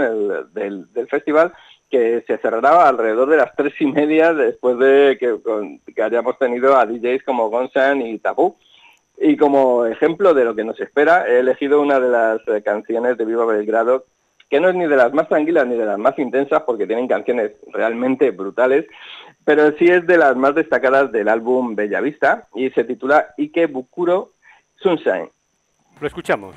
del, 0.53 0.87
festival, 1.09 1.53
que 1.89 2.23
se 2.25 2.37
cerrará 2.37 2.87
alrededor 2.87 3.29
de 3.29 3.37
las 3.37 3.55
tres 3.55 3.73
y 3.79 3.85
media 3.85 4.33
después 4.33 4.77
de 4.79 5.17
que, 5.19 5.37
que 5.93 6.01
hayamos 6.01 6.39
tenido 6.39 6.77
a 6.77 6.85
DJs 6.85 7.23
como 7.23 7.49
Gonsan 7.49 8.01
y 8.01 8.17
Tabú. 8.19 8.57
Y 9.23 9.37
como 9.37 9.85
ejemplo 9.85 10.33
de 10.33 10.45
lo 10.45 10.55
que 10.55 10.63
nos 10.63 10.79
espera, 10.79 11.27
he 11.27 11.39
elegido 11.39 11.79
una 11.81 11.99
de 11.99 12.09
las 12.09 12.41
canciones 12.63 13.17
de 13.17 13.25
Viva 13.25 13.45
Belgrado 13.45 14.05
que 14.51 14.59
no 14.59 14.67
es 14.67 14.75
ni 14.75 14.85
de 14.85 14.97
las 14.97 15.13
más 15.13 15.29
tranquilas 15.29 15.65
ni 15.65 15.77
de 15.77 15.85
las 15.85 15.97
más 15.97 16.19
intensas 16.19 16.63
porque 16.63 16.85
tienen 16.85 17.07
canciones 17.07 17.53
realmente 17.71 18.31
brutales, 18.31 18.85
pero 19.45 19.71
sí 19.77 19.85
es 19.85 20.05
de 20.05 20.17
las 20.17 20.35
más 20.35 20.53
destacadas 20.53 21.09
del 21.13 21.29
álbum 21.29 21.73
Bellavista 21.73 22.49
y 22.53 22.69
se 22.71 22.83
titula 22.83 23.33
Ike 23.37 23.67
Bukuro 23.67 24.33
Sunshine. 24.75 25.29
Lo 26.01 26.07
escuchamos. 26.07 26.53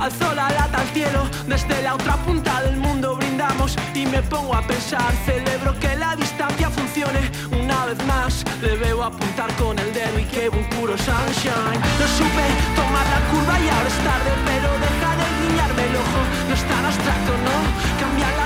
Alzo 0.00 0.34
la 0.34 0.50
lata 0.50 0.80
al 0.80 0.88
cielo, 0.88 1.28
desde 1.46 1.82
la 1.82 1.94
otra 1.94 2.16
punta 2.24 2.62
del 2.62 2.76
mundo 2.76 3.16
brindamos 3.16 3.76
y 3.94 4.06
me 4.06 4.22
pongo 4.22 4.54
a 4.54 4.62
pensar, 4.62 5.12
celebro 5.24 5.78
que 5.78 5.94
la 5.96 6.16
distancia 6.16 6.68
funcione 6.70 7.20
una 7.52 7.86
vez 7.86 7.98
más. 8.06 8.44
Le 8.60 8.76
veo 8.76 9.02
apuntar 9.02 9.52
con 9.56 9.78
el 9.78 9.92
dedo 9.92 10.18
y 10.18 10.24
que 10.24 10.48
un 10.48 10.64
puro 10.70 10.96
sunshine. 10.98 11.80
No 12.00 12.06
supe 12.18 12.46
tomar 12.74 13.06
la 13.14 13.20
curva 13.30 13.60
y 13.60 13.68
ahora 13.68 13.88
es 13.88 13.98
tarde, 14.08 14.30
pero 14.44 14.68
deja 14.84 15.10
de 15.20 15.26
guiñarme 15.40 15.82
el 15.86 15.96
ojo. 15.96 16.20
No 16.48 16.54
es 16.54 16.64
tan 16.68 16.84
abstracto, 16.84 17.32
no. 17.46 17.56
Cambian 18.00 18.36
las 18.36 18.43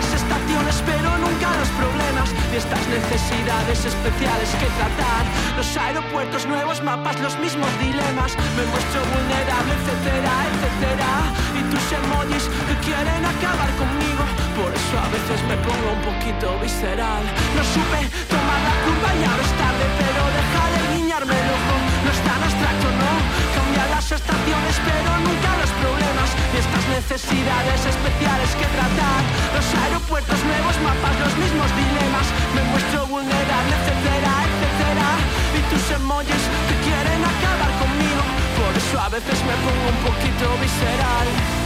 pero 0.86 1.18
nunca 1.18 1.48
los 1.60 1.68
problemas 1.76 2.32
y 2.52 2.56
estas 2.56 2.80
necesidades 2.88 3.84
especiales 3.84 4.48
que 4.60 4.66
tratar. 4.80 5.24
Los 5.56 5.76
aeropuertos, 5.76 6.46
nuevos 6.46 6.82
mapas, 6.82 7.20
los 7.20 7.38
mismos 7.38 7.68
dilemas. 7.80 8.36
Me 8.56 8.64
muestro 8.64 9.00
vulnerable, 9.12 9.72
etcétera, 9.76 10.32
etcétera 10.48 11.38
y 11.58 11.62
tus 11.70 11.86
emojis 11.92 12.44
que 12.68 12.74
quieren 12.86 13.22
acabar 13.24 13.70
conmigo. 13.76 14.22
Por 14.56 14.70
eso 14.72 14.94
a 14.98 15.08
veces 15.12 15.38
me 15.48 15.56
pongo 15.66 15.88
un 15.92 16.02
poquito 16.02 16.58
visceral. 16.60 17.24
No 17.56 17.62
supe 17.64 18.00
tomar 18.32 18.60
la 18.68 18.74
curva 18.84 19.10
y 19.14 19.24
ahora 19.24 19.42
es 19.42 19.54
tarde, 19.58 20.17
a 39.08 39.10
veces 39.10 39.42
me 39.42 39.54
pongo 39.64 39.88
un 39.88 40.04
poquito 40.04 40.58
visceral. 40.60 41.57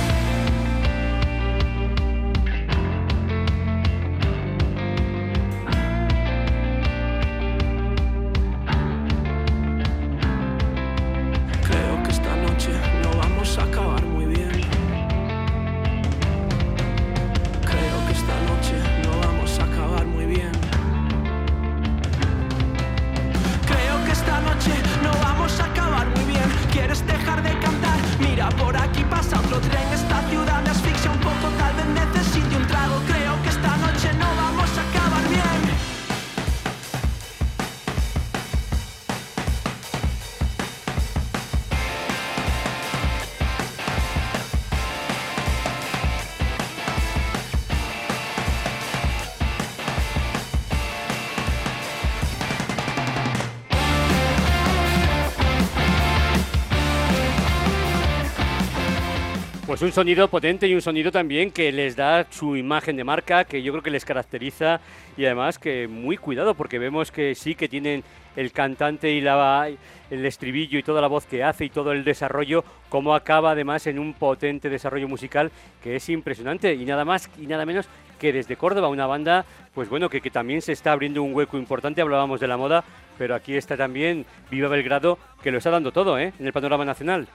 Un 59.82 59.92
sonido 59.92 60.28
potente 60.28 60.68
y 60.68 60.74
un 60.74 60.80
sonido 60.80 61.10
también 61.10 61.50
que 61.50 61.72
les 61.72 61.96
da 61.96 62.26
su 62.30 62.56
imagen 62.56 62.94
de 62.94 63.02
marca, 63.02 63.44
que 63.44 63.62
yo 63.62 63.72
creo 63.72 63.82
que 63.82 63.90
les 63.90 64.04
caracteriza 64.04 64.80
y 65.16 65.24
además 65.24 65.58
que 65.58 65.88
muy 65.88 66.16
cuidado 66.16 66.54
porque 66.54 66.78
vemos 66.78 67.10
que 67.10 67.34
sí 67.34 67.56
que 67.56 67.68
tienen 67.68 68.04
el 68.36 68.52
cantante 68.52 69.10
y 69.10 69.20
la, 69.20 69.68
el 70.10 70.24
estribillo 70.24 70.78
y 70.78 70.84
toda 70.84 71.00
la 71.00 71.08
voz 71.08 71.26
que 71.26 71.42
hace 71.42 71.64
y 71.64 71.70
todo 71.70 71.90
el 71.90 72.04
desarrollo, 72.04 72.64
como 72.88 73.14
acaba 73.14 73.50
además 73.50 73.86
en 73.88 73.98
un 73.98 74.14
potente 74.14 74.70
desarrollo 74.70 75.08
musical 75.08 75.50
que 75.82 75.96
es 75.96 76.08
impresionante 76.10 76.74
y 76.74 76.84
nada 76.84 77.04
más 77.04 77.28
y 77.36 77.46
nada 77.46 77.66
menos 77.66 77.88
que 78.20 78.32
desde 78.32 78.56
Córdoba, 78.56 78.88
una 78.88 79.06
banda, 79.06 79.44
pues 79.74 79.88
bueno, 79.88 80.08
que, 80.08 80.20
que 80.20 80.30
también 80.30 80.62
se 80.62 80.70
está 80.70 80.92
abriendo 80.92 81.24
un 81.24 81.34
hueco 81.34 81.58
importante, 81.58 82.02
hablábamos 82.02 82.38
de 82.38 82.46
la 82.46 82.56
moda, 82.56 82.84
pero 83.18 83.34
aquí 83.34 83.56
está 83.56 83.76
también 83.76 84.26
Viva 84.48 84.68
Belgrado, 84.68 85.18
que 85.42 85.50
lo 85.50 85.58
está 85.58 85.70
dando 85.70 85.90
todo 85.90 86.18
¿eh? 86.20 86.32
en 86.38 86.46
el 86.46 86.52
panorama 86.52 86.84
nacional. 86.84 87.26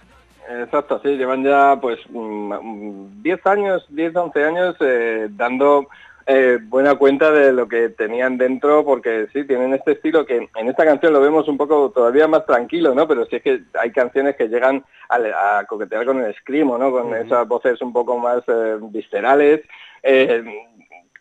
Exacto, 0.49 1.01
sí, 1.03 1.09
llevan 1.17 1.43
ya 1.43 1.77
pues 1.81 1.99
10 2.09 2.13
mm, 2.13 3.49
años, 3.49 3.85
10, 3.89 4.15
11 4.15 4.43
años 4.45 4.75
eh, 4.79 5.27
dando 5.31 5.87
eh, 6.25 6.57
buena 6.61 6.95
cuenta 6.95 7.31
de 7.31 7.51
lo 7.51 7.67
que 7.67 7.89
tenían 7.89 8.37
dentro, 8.37 8.85
porque 8.85 9.27
sí, 9.33 9.43
tienen 9.43 9.73
este 9.73 9.93
estilo 9.93 10.25
que 10.25 10.49
en 10.55 10.67
esta 10.67 10.85
canción 10.85 11.11
lo 11.11 11.19
vemos 11.19 11.47
un 11.49 11.57
poco 11.57 11.91
todavía 11.91 12.27
más 12.27 12.45
tranquilo, 12.45 12.95
¿no? 12.95 13.07
Pero 13.07 13.25
sí 13.25 13.37
es 13.37 13.41
que 13.41 13.63
hay 13.79 13.91
canciones 13.91 14.35
que 14.37 14.47
llegan 14.47 14.85
a, 15.09 15.65
coquetear 15.67 16.05
con 16.05 16.23
el 16.23 16.33
screamo, 16.35 16.77
¿no? 16.77 16.91
Con 16.91 17.13
esas 17.13 17.45
voces 17.47 17.81
un 17.81 17.91
poco 17.91 18.17
más 18.17 18.41
eh, 18.47 18.77
viscerales 18.81 19.61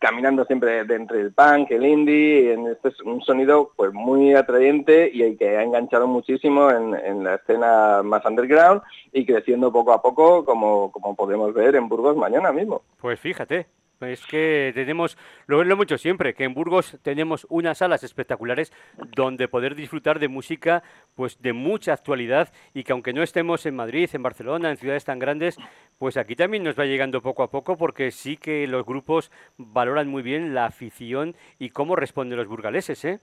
caminando 0.00 0.44
siempre 0.44 0.80
entre 0.80 1.20
el 1.20 1.32
punk, 1.32 1.70
el 1.70 1.86
indie, 1.86 2.52
en 2.52 2.66
este 2.66 2.88
es 2.88 3.00
un 3.00 3.22
sonido 3.22 3.72
pues 3.76 3.92
muy 3.92 4.34
atrayente 4.34 5.10
y 5.12 5.36
que 5.36 5.56
ha 5.56 5.62
enganchado 5.62 6.06
muchísimo 6.06 6.70
en, 6.70 7.24
la 7.24 7.36
escena 7.36 8.02
más 8.02 8.24
underground 8.24 8.82
y 9.12 9.24
creciendo 9.24 9.72
poco 9.72 9.92
a 9.92 10.02
poco 10.02 10.44
como, 10.44 10.90
como 10.92 11.14
podemos 11.14 11.52
ver 11.54 11.76
en 11.76 11.88
Burgos 11.88 12.16
mañana 12.16 12.52
mismo. 12.52 12.82
Pues 13.00 13.18
fíjate, 13.20 13.66
es 14.00 14.26
que 14.26 14.72
tenemos, 14.74 15.16
lo, 15.46 15.64
lo 15.64 15.76
mucho 15.76 15.96
siempre, 15.98 16.34
que 16.34 16.44
en 16.44 16.54
Burgos 16.54 16.98
tenemos 17.02 17.46
unas 17.48 17.78
salas 17.78 18.02
espectaculares 18.04 18.72
donde 19.14 19.48
poder 19.48 19.74
disfrutar 19.74 20.18
de 20.18 20.28
música 20.28 20.82
pues 21.14 21.40
de 21.40 21.52
mucha 21.52 21.92
actualidad 21.92 22.52
y 22.74 22.84
que 22.84 22.92
aunque 22.92 23.12
no 23.12 23.22
estemos 23.22 23.64
en 23.66 23.76
Madrid, 23.76 24.10
en 24.12 24.22
Barcelona, 24.22 24.70
en 24.70 24.76
ciudades 24.76 25.04
tan 25.04 25.18
grandes, 25.18 25.56
pues 25.98 26.16
aquí 26.16 26.36
también 26.36 26.62
nos 26.62 26.78
va 26.78 26.84
llegando 26.84 27.22
poco 27.22 27.42
a 27.42 27.50
poco 27.50 27.76
porque 27.76 28.10
sí 28.10 28.36
que 28.36 28.66
los 28.66 28.84
grupos 28.84 29.30
valoran 29.56 30.08
muy 30.08 30.22
bien 30.22 30.54
la 30.54 30.66
afición 30.66 31.34
y 31.58 31.70
cómo 31.70 31.96
responden 31.96 32.38
los 32.38 32.48
burgaleses, 32.48 33.04
¿eh? 33.04 33.20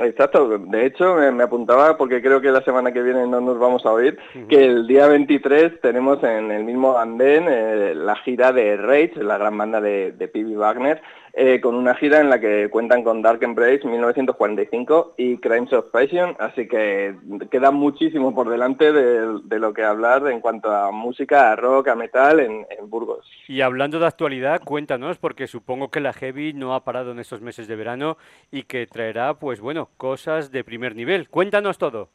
Exacto, 0.00 0.58
de 0.58 0.86
hecho 0.86 1.16
me, 1.32 1.42
apuntaba 1.42 1.96
porque 1.96 2.22
creo 2.22 2.40
que 2.40 2.50
la 2.50 2.62
semana 2.62 2.92
que 2.92 3.02
viene 3.02 3.26
no 3.26 3.40
nos 3.40 3.58
vamos 3.58 3.84
a 3.84 3.92
oír, 3.92 4.18
que 4.48 4.64
el 4.64 4.86
día 4.86 5.08
23 5.08 5.80
tenemos 5.80 6.22
en 6.22 6.50
el 6.50 6.64
mismo 6.64 6.96
andén 6.96 7.46
eh, 7.48 7.94
la 7.96 8.14
gira 8.16 8.52
de 8.52 8.76
Rage, 8.76 9.14
la 9.16 9.38
gran 9.38 9.58
banda 9.58 9.80
de, 9.80 10.12
de 10.12 10.28
P.B. 10.28 10.56
Wagner, 10.56 11.02
eh, 11.40 11.60
con 11.60 11.76
una 11.76 11.94
gira 11.94 12.20
en 12.20 12.30
la 12.30 12.40
que 12.40 12.68
cuentan 12.68 13.04
con 13.04 13.22
Dark 13.22 13.40
Embrace 13.44 13.86
1945 13.86 15.14
y 15.16 15.36
Crimes 15.38 15.72
of 15.72 15.86
Passion, 15.92 16.34
así 16.40 16.66
que 16.66 17.14
queda 17.48 17.70
muchísimo 17.70 18.34
por 18.34 18.50
delante 18.50 18.92
de, 18.92 19.58
lo 19.60 19.72
que 19.72 19.84
hablar 19.84 20.26
en 20.26 20.40
cuanto 20.40 20.68
a 20.68 20.90
música, 20.90 21.52
a 21.52 21.54
rock, 21.54 21.88
a 21.88 21.94
metal 21.94 22.40
en, 22.40 22.66
en, 22.76 22.90
Burgos. 22.90 23.24
Y 23.46 23.60
hablando 23.60 24.00
de 24.00 24.06
actualidad, 24.06 24.62
cuéntanos, 24.64 25.18
porque 25.18 25.46
supongo 25.46 25.92
que 25.92 26.00
la 26.00 26.12
Heavy 26.12 26.54
no 26.54 26.74
ha 26.74 26.82
parado 26.82 27.12
en 27.12 27.20
estos 27.20 27.40
meses 27.40 27.68
de 27.68 27.76
verano 27.76 28.16
y 28.50 28.64
que 28.64 28.88
traerá, 28.88 29.34
pues 29.34 29.60
bueno, 29.60 29.90
cosas 29.96 30.50
de 30.50 30.64
primer 30.64 30.96
nivel. 30.96 31.28
Cuéntanos 31.28 31.78
todo. 31.78 32.10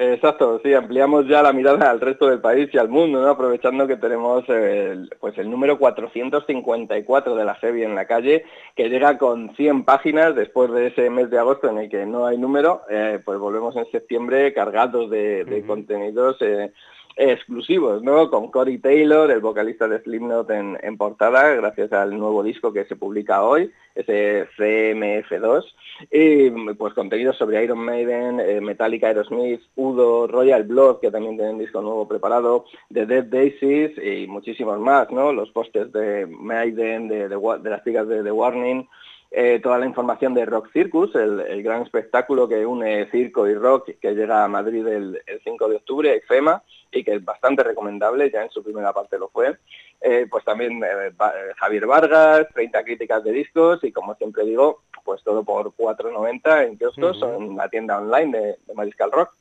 Exacto, 0.00 0.60
sí, 0.62 0.72
ampliamos 0.74 1.26
ya 1.26 1.42
la 1.42 1.52
mirada 1.52 1.90
al 1.90 2.00
resto 2.00 2.28
del 2.28 2.40
país 2.40 2.70
y 2.72 2.78
al 2.78 2.88
mundo, 2.88 3.20
¿no? 3.20 3.30
aprovechando 3.30 3.88
que 3.88 3.96
tenemos 3.96 4.48
el, 4.48 5.10
pues 5.18 5.36
el 5.38 5.50
número 5.50 5.76
454 5.76 7.34
de 7.34 7.44
la 7.44 7.56
Heavy 7.56 7.82
en 7.82 7.96
la 7.96 8.06
calle, 8.06 8.44
que 8.76 8.90
llega 8.90 9.18
con 9.18 9.56
100 9.56 9.84
páginas 9.84 10.36
después 10.36 10.70
de 10.70 10.86
ese 10.86 11.10
mes 11.10 11.30
de 11.30 11.40
agosto 11.40 11.68
en 11.68 11.78
el 11.78 11.90
que 11.90 12.06
no 12.06 12.26
hay 12.26 12.38
número, 12.38 12.82
eh, 12.88 13.18
pues 13.24 13.40
volvemos 13.40 13.74
en 13.74 13.90
septiembre 13.90 14.54
cargados 14.54 15.10
de, 15.10 15.64
contenidos 15.66 16.36
eh, 16.42 16.70
exclusivos, 17.18 18.02
¿no? 18.02 18.30
Con 18.30 18.50
Cory 18.50 18.78
Taylor, 18.78 19.28
el 19.30 19.40
vocalista 19.40 19.88
de 19.88 20.00
Slipknot 20.00 20.48
en, 20.50 20.78
en 20.80 20.96
portada, 20.96 21.52
gracias 21.56 21.92
al 21.92 22.16
nuevo 22.16 22.44
disco 22.44 22.72
que 22.72 22.84
se 22.84 22.94
publica 22.94 23.42
hoy, 23.42 23.72
ese 23.96 24.46
CMF2, 24.56 25.64
y 26.12 26.50
pues 26.74 26.94
contenidos 26.94 27.36
sobre 27.36 27.64
Iron 27.64 27.80
Maiden, 27.80 28.38
eh, 28.38 28.60
Metallica, 28.60 29.08
Aerosmith, 29.08 29.60
Udo, 29.74 30.28
Royal 30.28 30.62
Blood, 30.62 31.00
que 31.00 31.10
también 31.10 31.36
tienen 31.36 31.58
disco 31.58 31.82
nuevo 31.82 32.06
preparado, 32.06 32.66
The 32.92 33.04
Dead 33.04 33.24
Daisies 33.24 33.98
y 33.98 34.28
muchísimos 34.28 34.78
más, 34.78 35.10
¿no? 35.10 35.32
Los 35.32 35.50
postes 35.50 35.92
de 35.92 36.24
Maiden, 36.26 37.08
de, 37.08 37.28
de 37.28 37.70
las 37.70 37.82
chicas 37.82 38.06
de 38.06 38.22
The 38.22 38.30
Warning, 38.30 38.88
eh, 39.30 39.60
toda 39.62 39.78
la 39.78 39.86
información 39.86 40.32
de 40.32 40.46
Rock 40.46 40.70
Circus, 40.72 41.14
el, 41.14 41.62
gran 41.62 41.82
espectáculo 41.82 42.48
que 42.48 42.64
une 42.64 43.10
circo 43.10 43.46
y 43.46 43.54
rock 43.54 43.90
que 44.00 44.14
llega 44.14 44.44
a 44.44 44.48
Madrid 44.48 44.86
el, 44.86 45.22
5 45.44 45.68
de 45.68 45.76
octubre, 45.76 46.16
EFEMA, 46.16 46.62
y 46.90 47.04
que 47.04 47.16
es 47.16 47.24
bastante 47.24 47.62
recomendable, 47.62 48.30
ya 48.30 48.42
en 48.42 48.50
su 48.50 48.62
primera 48.62 48.92
parte 48.92 49.18
lo 49.18 49.28
fue. 49.28 49.58
Eh, 50.00 50.26
pues 50.30 50.44
también 50.44 50.82
eh, 50.82 51.12
Javier 51.56 51.86
Vargas, 51.86 52.46
30 52.54 52.84
críticas 52.84 53.22
de 53.24 53.32
discos 53.32 53.82
y 53.82 53.92
como 53.92 54.14
siempre 54.14 54.44
digo, 54.44 54.82
pues 55.04 55.22
todo 55.22 55.44
por 55.44 55.72
4.90 55.72 56.66
en 56.66 56.78
kioscos 56.78 57.22
o 57.22 57.34
en 57.34 57.56
la 57.56 57.68
tienda 57.68 57.98
online 57.98 58.38
de, 58.38 58.56
de 58.66 58.74
Mariscal 58.74 59.12
Rock. 59.12 59.34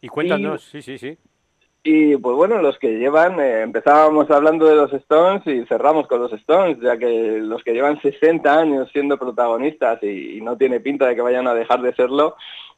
Y 0.00 0.08
cuéntanos, 0.08 0.62
sí, 0.64 0.80
sí, 0.80 0.96
sí. 0.96 1.18
Y 1.82 2.16
pues 2.18 2.36
bueno, 2.36 2.60
los 2.60 2.78
que 2.78 2.98
llevan, 2.98 3.40
eh, 3.40 3.62
empezábamos 3.62 4.30
hablando 4.30 4.66
de 4.66 4.76
los 4.76 4.92
Stones 4.92 5.46
y 5.46 5.64
cerramos 5.64 6.06
con 6.06 6.20
los 6.20 6.32
Stones, 6.34 6.78
ya 6.80 6.98
que 6.98 7.38
los 7.40 7.64
que 7.64 7.72
llevan 7.72 8.00
60 8.02 8.58
años 8.58 8.90
siendo 8.92 9.16
protagonistas 9.18 10.02
y, 10.02 10.40
no 10.42 10.58
tiene 10.58 10.80
pinta 10.80 11.06
de 11.06 11.14
que 11.14 11.22
vayan 11.22 11.48
a 11.48 11.54
dejar 11.54 11.80
de 11.80 11.94
serlo, 11.94 12.36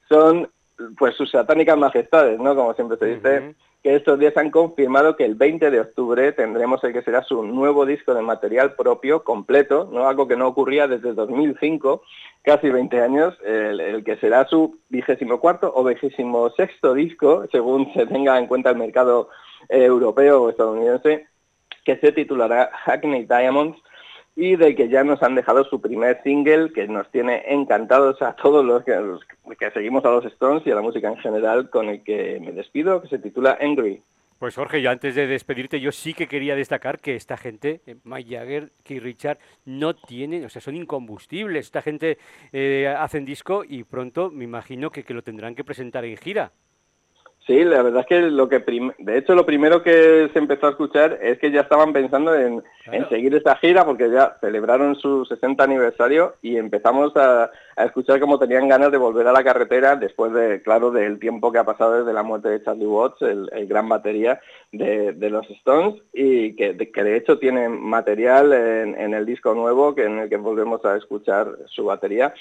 son 0.09 0.49
pues 0.97 1.17
sus 1.17 1.31
satánicas 1.31 1.77
majestades, 1.77 2.39
¿no? 2.39 2.55
Como 2.55 2.75
siempre 2.75 2.97
se 2.99 3.07
dice 3.07 3.55
que 3.83 3.97
estos 3.97 4.19
días 4.19 4.37
han 4.37 4.51
confirmado 4.51 5.17
que 5.17 5.25
el 5.25 5.35
20 5.35 5.71
de 5.71 5.81
octubre 5.81 6.33
tendremos 6.33 6.83
el 6.85 6.93
que 6.93 7.03
será 7.03 7.25
su 7.25 7.43
nuevo 7.43 7.85
disco 7.85 8.15
de 8.15 8.23
material 8.23 8.75
propio, 8.75 9.25
completo, 9.25 9.89
¿no? 9.93 10.07
algo 10.07 10.29
que 10.29 10.37
no 10.37 10.47
ocurría 10.47 10.87
desde 10.87 11.15
2005, 11.15 12.03
casi 12.43 12.71
20 12.71 13.01
años, 13.01 13.37
el, 13.45 14.05
que 14.05 14.17
será 14.19 14.47
su 14.47 14.79
vigésimo 14.89 15.41
cuarto 15.41 15.73
o 15.75 15.83
vigésimo 15.83 16.51
sexto 16.51 16.95
disco, 16.95 17.45
según 17.51 17.93
se 17.93 18.07
tenga 18.07 18.39
en 18.39 18.47
cuenta 18.47 18.71
el 18.71 18.77
mercado 18.77 19.31
eh, 19.69 19.85
europeo 19.85 20.43
o 20.43 20.51
estadounidense, 20.51 21.27
que 21.85 21.97
se 21.97 22.13
titulará 22.13 22.71
Hackney 22.85 23.25
Diamonds, 23.25 23.77
y 24.35 24.57
de 24.57 24.75
que 24.75 24.89
ya 24.89 25.05
nos 25.05 25.23
han 25.23 25.35
dejado 25.35 25.65
su 25.65 25.81
primer 25.81 26.23
single 26.23 26.73
que 26.73 26.89
nos 26.89 27.11
tiene 27.11 27.43
encantados 27.49 28.23
a 28.23 28.35
todos 28.35 28.65
los 28.65 28.83
que, 28.85 28.99
que, 29.59 29.71
seguimos 29.73 30.05
a 30.05 30.11
los 30.11 30.25
Stones 30.25 30.67
y 30.67 30.71
a 30.71 30.75
la 30.75 30.81
música 30.81 31.09
en 31.09 31.19
general 31.19 31.69
con 31.69 31.89
el 31.89 32.03
que 32.03 32.41
me 32.41 32.53
despido, 32.53 33.03
que 33.03 33.09
se 33.09 33.19
titula 33.19 33.59
Angry. 33.61 34.03
Pues 34.39 34.57
Jorge, 34.57 34.83
yo 34.83 34.91
antes 34.91 35.15
de 35.15 35.29
despedirte, 35.29 35.79
yo 35.79 35.93
sí 35.93 36.15
que 36.15 36.27
quería 36.27 36.57
destacar 36.57 36.99
que 36.99 37.15
esta 37.15 37.37
gente, 37.37 37.81
eh, 37.87 37.95
Mike 38.03 38.37
Jagger, 38.37 38.73
Keith 38.83 39.03
Richard, 39.03 39.39
no 39.67 39.95
tienen, 39.95 40.45
o 40.45 40.49
sea, 40.49 40.61
son 40.61 40.75
incombustibles. 40.75 41.67
Esta 41.67 41.81
gente 41.81 42.19
eh, 42.53 42.89
hacen 42.89 43.25
disco 43.25 43.63
y 43.65 43.85
pronto 43.85 44.31
me 44.31 44.43
imagino 44.43 44.91
que, 44.91 45.05
que 45.05 45.15
lo 45.15 45.23
tendrán 45.23 45.55
que 45.55 45.63
presentar 45.63 46.05
en 46.05 46.17
gira. 46.17 46.51
Sí, 47.47 47.65
la 47.65 47.83
verdad 47.83 48.03
es 48.03 48.07
que 48.07 48.21
lo 48.21 48.49
que 48.49 48.65
de 48.99 49.19
hecho 49.19 49.35
lo 49.35 49.45
primero 49.45 49.83
que 49.83 50.31
se 50.33 50.39
empezó 50.39 50.69
a 50.69 50.71
escuchar 50.71 51.19
es 51.21 51.39
que 51.39 51.51
ya 51.51 51.63
estaban 51.63 51.93
pensando 51.93 52.35
en, 52.35 52.63
seguir 53.09 53.35
esta 53.35 53.57
gira 53.57 53.85
porque 53.85 54.11
ya 54.11 54.37
celebraron 54.41 54.97
su 54.97 55.25
60 55.25 55.63
aniversario 55.63 56.35
y 56.43 56.57
empezamos 56.57 57.17
a, 57.17 57.51
escuchar 57.77 58.21
cómo 58.21 58.39
tenían 58.39 58.69
ganas 58.69 58.93
de 58.93 58.99
volver 58.99 59.27
a 59.27 59.33
la 59.33 59.43
carretera 59.43 59.97
después 59.97 60.33
de, 60.33 60.63
claro, 60.63 60.91
del 60.91 61.19
tiempo 61.19 61.51
que 61.51 61.59
ha 61.59 61.65
pasado 61.65 61.99
desde 61.99 62.13
la 62.13 62.23
muerte 62.23 62.51
de 62.51 62.63
Charlie 62.63 62.87
Watts, 62.87 63.23
el, 63.23 63.49
gran 63.67 63.89
batería 63.89 64.41
de, 64.73 65.15
los 65.31 65.49
Stones 65.51 66.01
y 66.13 66.55
que 66.55 66.75
de, 66.75 66.91
que 66.93 67.03
de 67.03 67.17
hecho 67.17 67.39
tienen 67.39 67.81
material 67.81 68.53
en, 68.53 69.15
el 69.15 69.25
disco 69.25 69.55
nuevo 69.55 69.95
que 69.95 70.05
en 70.05 70.19
el 70.19 70.29
que 70.29 70.37
volvemos 70.37 70.85
a 70.85 70.97
escuchar 70.97 71.49
su 71.67 71.85
batería. 71.85 72.35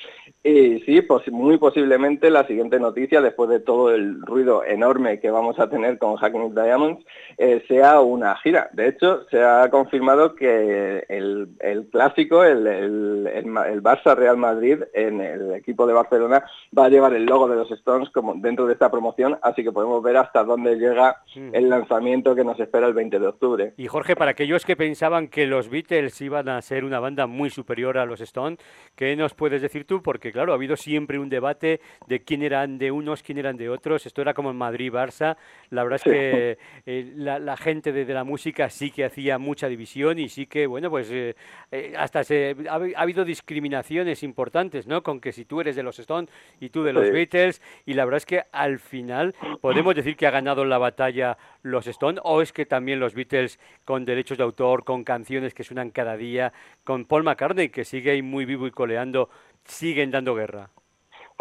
Y 0.43 0.79
sí, 0.81 1.01
muy 1.31 1.57
posiblemente 1.57 2.29
la 2.29 2.45
siguiente 2.45 2.79
noticia 2.79 3.21
después 3.21 3.49
de 3.49 3.59
todo 3.59 3.93
el 3.93 4.21
ruido 4.21 4.63
enorme 4.63 5.19
que 5.19 5.31
vamos 5.31 5.59
a 5.59 5.69
tener 5.69 5.97
con 5.97 6.17
Hacking 6.17 6.53
Diamonds 6.53 7.05
eh, 7.37 7.63
sea 7.67 8.01
una 8.01 8.35
gira. 8.37 8.69
De 8.73 8.87
hecho, 8.87 9.25
se 9.29 9.41
ha 9.41 9.69
confirmado 9.69 10.30
que 10.35 11.05
el, 11.07 11.87
clásico, 11.91 12.43
el, 12.43 12.67
el, 12.67 13.83
Barça 13.83 14.15
Real 14.15 14.37
Madrid, 14.37 14.79
en 14.93 15.21
el 15.21 15.53
equipo 15.55 15.87
de 15.87 15.93
Barcelona, 15.93 16.43
va 16.77 16.85
a 16.85 16.89
llevar 16.89 17.13
el 17.13 17.25
logo 17.25 17.47
de 17.47 17.55
los 17.55 17.71
Stones 17.71 18.09
como 18.09 18.35
dentro 18.35 18.65
de 18.65 18.73
esta 18.73 18.89
promoción, 18.89 19.37
así 19.41 19.63
que 19.63 19.71
podemos 19.71 20.01
ver 20.03 20.17
hasta 20.17 20.43
dónde 20.43 20.75
llega 20.75 21.21
el 21.35 21.69
lanzamiento 21.69 22.35
que 22.35 22.43
nos 22.43 22.59
espera 22.59 22.87
el 22.87 22.93
20 22.93 23.19
de 23.19 23.27
octubre. 23.27 23.73
Y 23.77 23.87
Jorge, 23.87 24.15
para 24.15 24.31
aquellos 24.31 24.65
que 24.65 24.75
pensaban 24.75 25.27
que 25.27 25.47
los 25.47 25.69
Beatles 25.69 26.21
iban 26.21 26.49
a 26.49 26.61
ser 26.61 26.83
una 26.83 26.99
banda 26.99 27.27
muy 27.27 27.49
superior 27.49 27.97
a 27.97 28.05
los 28.05 28.21
Stones, 28.21 28.59
¿qué 28.95 29.15
nos 29.15 29.33
puedes 29.33 29.61
decir 29.61 29.85
tú? 29.85 30.01
Porque 30.01 30.31
claro, 30.31 30.51
ha 30.51 30.55
habido 30.55 30.75
siempre 30.75 31.19
un 31.19 31.29
debate 31.29 31.81
de 32.07 32.23
quién 32.23 32.43
eran 32.43 32.77
de 32.77 32.91
unos, 32.91 33.23
quién 33.23 33.37
eran 33.37 33.57
de 33.57 33.69
otros. 33.69 34.05
Esto 34.05 34.21
era 34.21 34.33
como 34.33 34.51
en 34.51 34.57
Madrid 34.57 34.91
Barça, 34.91 35.37
la 35.69 35.83
verdad 35.83 36.01
es 36.03 36.03
que 36.03 36.57
eh, 36.85 37.11
la, 37.15 37.57
gente 37.57 37.91
de, 37.91 38.05
la 38.13 38.23
música 38.23 38.69
sí 38.69 38.91
que 38.91 39.05
hacía 39.05 39.37
mucha 39.37 39.67
división 39.67 40.19
y 40.21 40.29
sí 40.29 40.45
que, 40.45 40.67
bueno, 40.67 40.89
pues 40.89 41.09
eh, 41.11 41.35
eh, 41.71 41.93
hasta 41.97 42.23
se, 42.23 42.55
ha, 42.69 42.79
habido 43.01 43.25
discriminaciones 43.25 44.23
importantes, 44.23 44.87
¿no? 44.87 45.03
Con 45.03 45.19
que 45.19 45.31
si 45.31 45.45
tú 45.45 45.61
eres 45.61 45.75
de 45.75 45.83
los 45.83 45.99
Stones 45.99 46.29
y 46.59 46.69
tú 46.69 46.83
de 46.83 46.93
los 46.93 47.09
Beatles, 47.09 47.61
y 47.85 47.93
la 47.93 48.05
verdad 48.05 48.17
es 48.17 48.25
que 48.25 48.43
al 48.51 48.79
final 48.79 49.35
podemos 49.61 49.95
decir 49.95 50.15
que 50.15 50.27
ha 50.27 50.31
ganado 50.31 50.65
la 50.65 50.77
batalla 50.77 51.37
los 51.61 51.87
Stones, 51.87 52.21
o 52.23 52.41
es 52.41 52.53
que 52.53 52.65
también 52.65 52.99
los 52.99 53.13
Beatles 53.13 53.59
con 53.85 54.05
derechos 54.05 54.37
de 54.37 54.43
autor, 54.43 54.83
con 54.83 55.03
canciones 55.03 55.53
que 55.53 55.63
suenan 55.63 55.91
cada 55.91 56.17
día, 56.17 56.53
con 56.83 57.05
Paul 57.05 57.23
McCartney 57.23 57.69
que 57.69 57.85
sigue 57.85 58.11
ahí 58.11 58.21
muy 58.21 58.45
vivo 58.45 58.67
y 58.67 58.71
coleando, 58.71 59.29
siguen 59.63 60.11
dando 60.11 60.35
guerra. 60.35 60.69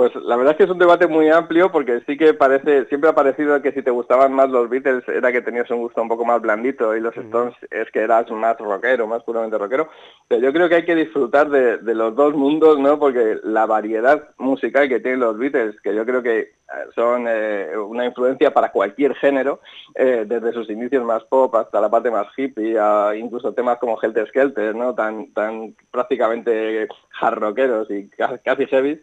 Pues 0.00 0.14
la 0.14 0.34
verdad 0.34 0.52
es 0.52 0.56
que 0.56 0.64
es 0.64 0.70
un 0.70 0.78
debate 0.78 1.06
muy 1.08 1.28
amplio 1.28 1.70
porque 1.70 2.00
sí 2.06 2.16
que 2.16 2.32
parece, 2.32 2.86
siempre 2.86 3.10
ha 3.10 3.14
parecido 3.14 3.60
que 3.60 3.70
si 3.72 3.82
te 3.82 3.90
gustaban 3.90 4.32
más 4.32 4.48
los 4.48 4.70
Beatles 4.70 5.06
era 5.06 5.30
que 5.30 5.42
tenías 5.42 5.70
un 5.70 5.80
gusto 5.80 6.00
un 6.00 6.08
poco 6.08 6.24
más 6.24 6.40
blandito 6.40 6.96
y 6.96 7.02
los 7.02 7.14
Stones 7.14 7.54
es 7.70 7.90
que 7.90 8.00
eras 8.00 8.30
más 8.30 8.56
rockero, 8.56 9.06
más 9.06 9.22
puramente 9.24 9.58
rockero. 9.58 9.90
Pero 10.26 10.40
yo 10.40 10.54
creo 10.54 10.70
que 10.70 10.76
hay 10.76 10.84
que 10.86 10.94
disfrutar 10.94 11.50
de, 11.50 11.94
los 11.94 12.16
dos 12.16 12.32
mundos, 12.34 12.78
¿no? 12.78 12.98
Porque 12.98 13.40
la 13.42 13.66
variedad 13.66 14.30
musical 14.38 14.88
que 14.88 15.00
tienen 15.00 15.20
los 15.20 15.36
Beatles, 15.36 15.78
que 15.82 15.94
yo 15.94 16.06
creo 16.06 16.22
que 16.22 16.52
son 16.94 17.26
eh, 17.28 17.76
una 17.76 18.06
influencia 18.06 18.54
para 18.54 18.70
cualquier 18.70 19.14
género, 19.16 19.60
eh, 19.94 20.24
desde 20.26 20.52
sus 20.52 20.70
inicios 20.70 21.04
más 21.04 21.24
pop 21.24 21.54
hasta 21.56 21.80
la 21.80 21.90
parte 21.90 22.10
más 22.10 22.28
hippie, 22.36 22.78
a 22.78 23.14
incluso 23.16 23.52
temas 23.52 23.78
como 23.78 24.00
Helter 24.00 24.28
Skelter, 24.28 24.74
¿no? 24.74 24.94
tan, 24.94 25.32
tan 25.34 25.74
prácticamente 25.90 26.88
hard 27.20 27.38
rockeros 27.38 27.90
y 27.90 28.09
casi 28.09 28.66
heavy, 28.66 29.00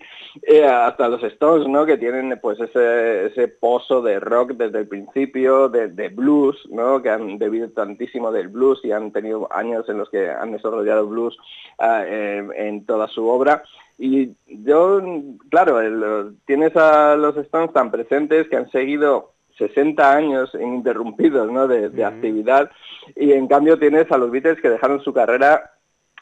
hasta 0.68 1.08
los 1.08 1.24
Stones, 1.24 1.68
¿no? 1.68 1.86
que 1.86 1.98
tienen 1.98 2.38
pues 2.42 2.60
ese, 2.60 3.28
ese 3.28 3.48
pozo 3.48 4.02
de 4.02 4.20
rock 4.20 4.54
desde 4.54 4.80
el 4.80 4.88
principio, 4.88 5.70
de, 5.70 6.10
blues, 6.10 6.58
¿no? 6.70 7.02
que 7.02 7.10
han 7.10 7.38
debido 7.38 7.70
tantísimo 7.70 8.32
del 8.32 8.48
blues 8.48 8.80
y 8.84 8.92
han 8.92 9.12
tenido 9.12 9.48
años 9.52 9.88
en 9.90 9.98
los 9.98 10.10
que 10.10 10.30
han 10.30 10.52
desarrollado 10.52 11.08
blues 11.08 11.38
en 11.80 12.86
toda 12.86 13.08
su 13.08 13.28
obra. 13.28 13.64
Y 14.00 14.32
yo, 14.48 15.02
claro, 15.50 16.32
tienes 16.46 16.76
a 16.76 17.16
los 17.16 17.36
Stones 17.38 17.74
tan 17.74 17.92
presentes 17.92 18.48
que 18.48 18.58
han 18.58 18.70
seguido 18.70 19.32
60 19.58 20.16
años 20.16 20.52
ininterrumpidos 20.54 21.52
¿no? 21.52 21.68
de, 21.68 22.06
actividad 22.06 22.70
y 23.16 23.32
en 23.34 23.48
cambio 23.48 23.80
tienes 23.80 24.12
a 24.12 24.18
los 24.18 24.32
Beatles 24.32 24.62
que 24.62 24.70
dejaron 24.70 25.02
su 25.02 25.14
carrera 25.14 25.72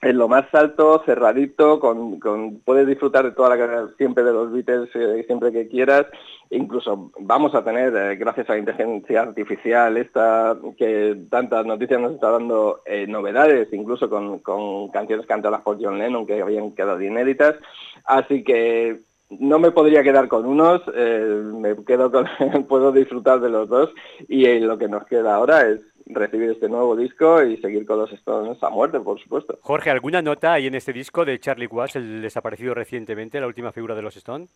en 0.06 0.20
lo 0.20 0.28
más 0.28 0.46
alto, 0.54 1.02
cerradito, 1.04 1.80
con, 1.80 2.20
puedes 2.64 2.86
disfrutar 2.86 3.26
de 3.26 3.32
toda 3.32 3.50
la 3.50 3.58
carrera 3.58 3.90
siempre 3.98 4.24
de 4.24 4.34
los 4.34 4.52
Beatles, 4.52 4.90
eh, 4.94 5.24
siempre 5.26 5.52
que 5.52 5.68
quieras. 5.68 6.06
Incluso 6.52 7.12
vamos 7.22 7.56
a 7.56 7.64
tener, 7.64 7.96
eh, 7.96 8.16
gracias 8.16 8.48
a 8.48 8.54
la 8.54 8.60
inteligencia 8.60 9.22
artificial, 9.24 9.98
esta 9.98 10.56
que 10.78 11.26
tantas 11.32 11.66
noticias 11.66 12.00
nos 12.00 12.14
está 12.14 12.30
dando 12.30 12.84
eh, 12.86 13.08
novedades, 13.08 13.74
incluso 13.74 14.08
con, 14.08 14.38
con, 14.40 14.90
canciones 14.90 15.26
cantadas 15.26 15.62
por 15.62 15.84
John 15.84 15.98
Lennon 15.98 16.28
que 16.28 16.40
habían 16.40 16.76
quedado 16.76 17.02
inéditas. 17.02 17.56
Así 18.04 18.44
que 18.44 19.00
no 19.30 19.60
me 19.60 19.72
podría 19.72 20.04
quedar 20.04 20.28
con 20.28 20.46
unos, 20.46 20.82
me 20.88 21.76
quedo 21.86 22.12
con, 22.12 22.28
puedo 22.68 22.92
disfrutar 22.92 23.40
de 23.40 23.50
los 23.50 23.68
dos 23.70 23.90
y 24.28 24.60
lo 24.60 24.78
que 24.78 24.88
nos 24.88 25.06
queda 25.06 25.36
ahora 25.36 25.68
es 25.68 25.80
recibir 26.08 26.52
este 26.52 26.70
nuevo 26.70 26.96
disco 26.96 27.44
y 27.44 27.58
seguir 27.58 27.86
con 27.86 28.00
los 28.00 28.12
Stones 28.14 28.62
a 28.62 28.70
muerte, 28.70 29.00
por 29.00 29.20
supuesto. 29.20 29.58
Jorge, 29.62 29.90
¿alguna 29.90 30.22
nota 30.22 30.54
hay 30.54 30.68
en 30.68 30.76
este 30.76 30.94
disco 30.94 31.26
de 31.26 31.40
Charlie 31.40 31.68
Watts, 31.68 31.96
el 31.96 32.22
desaparecido 32.22 32.74
recientemente, 32.74 33.40
la 33.40 33.48
última 33.48 33.72
figura 33.72 33.96
de 33.96 34.02
los 34.02 34.16
Stones? 34.16 34.50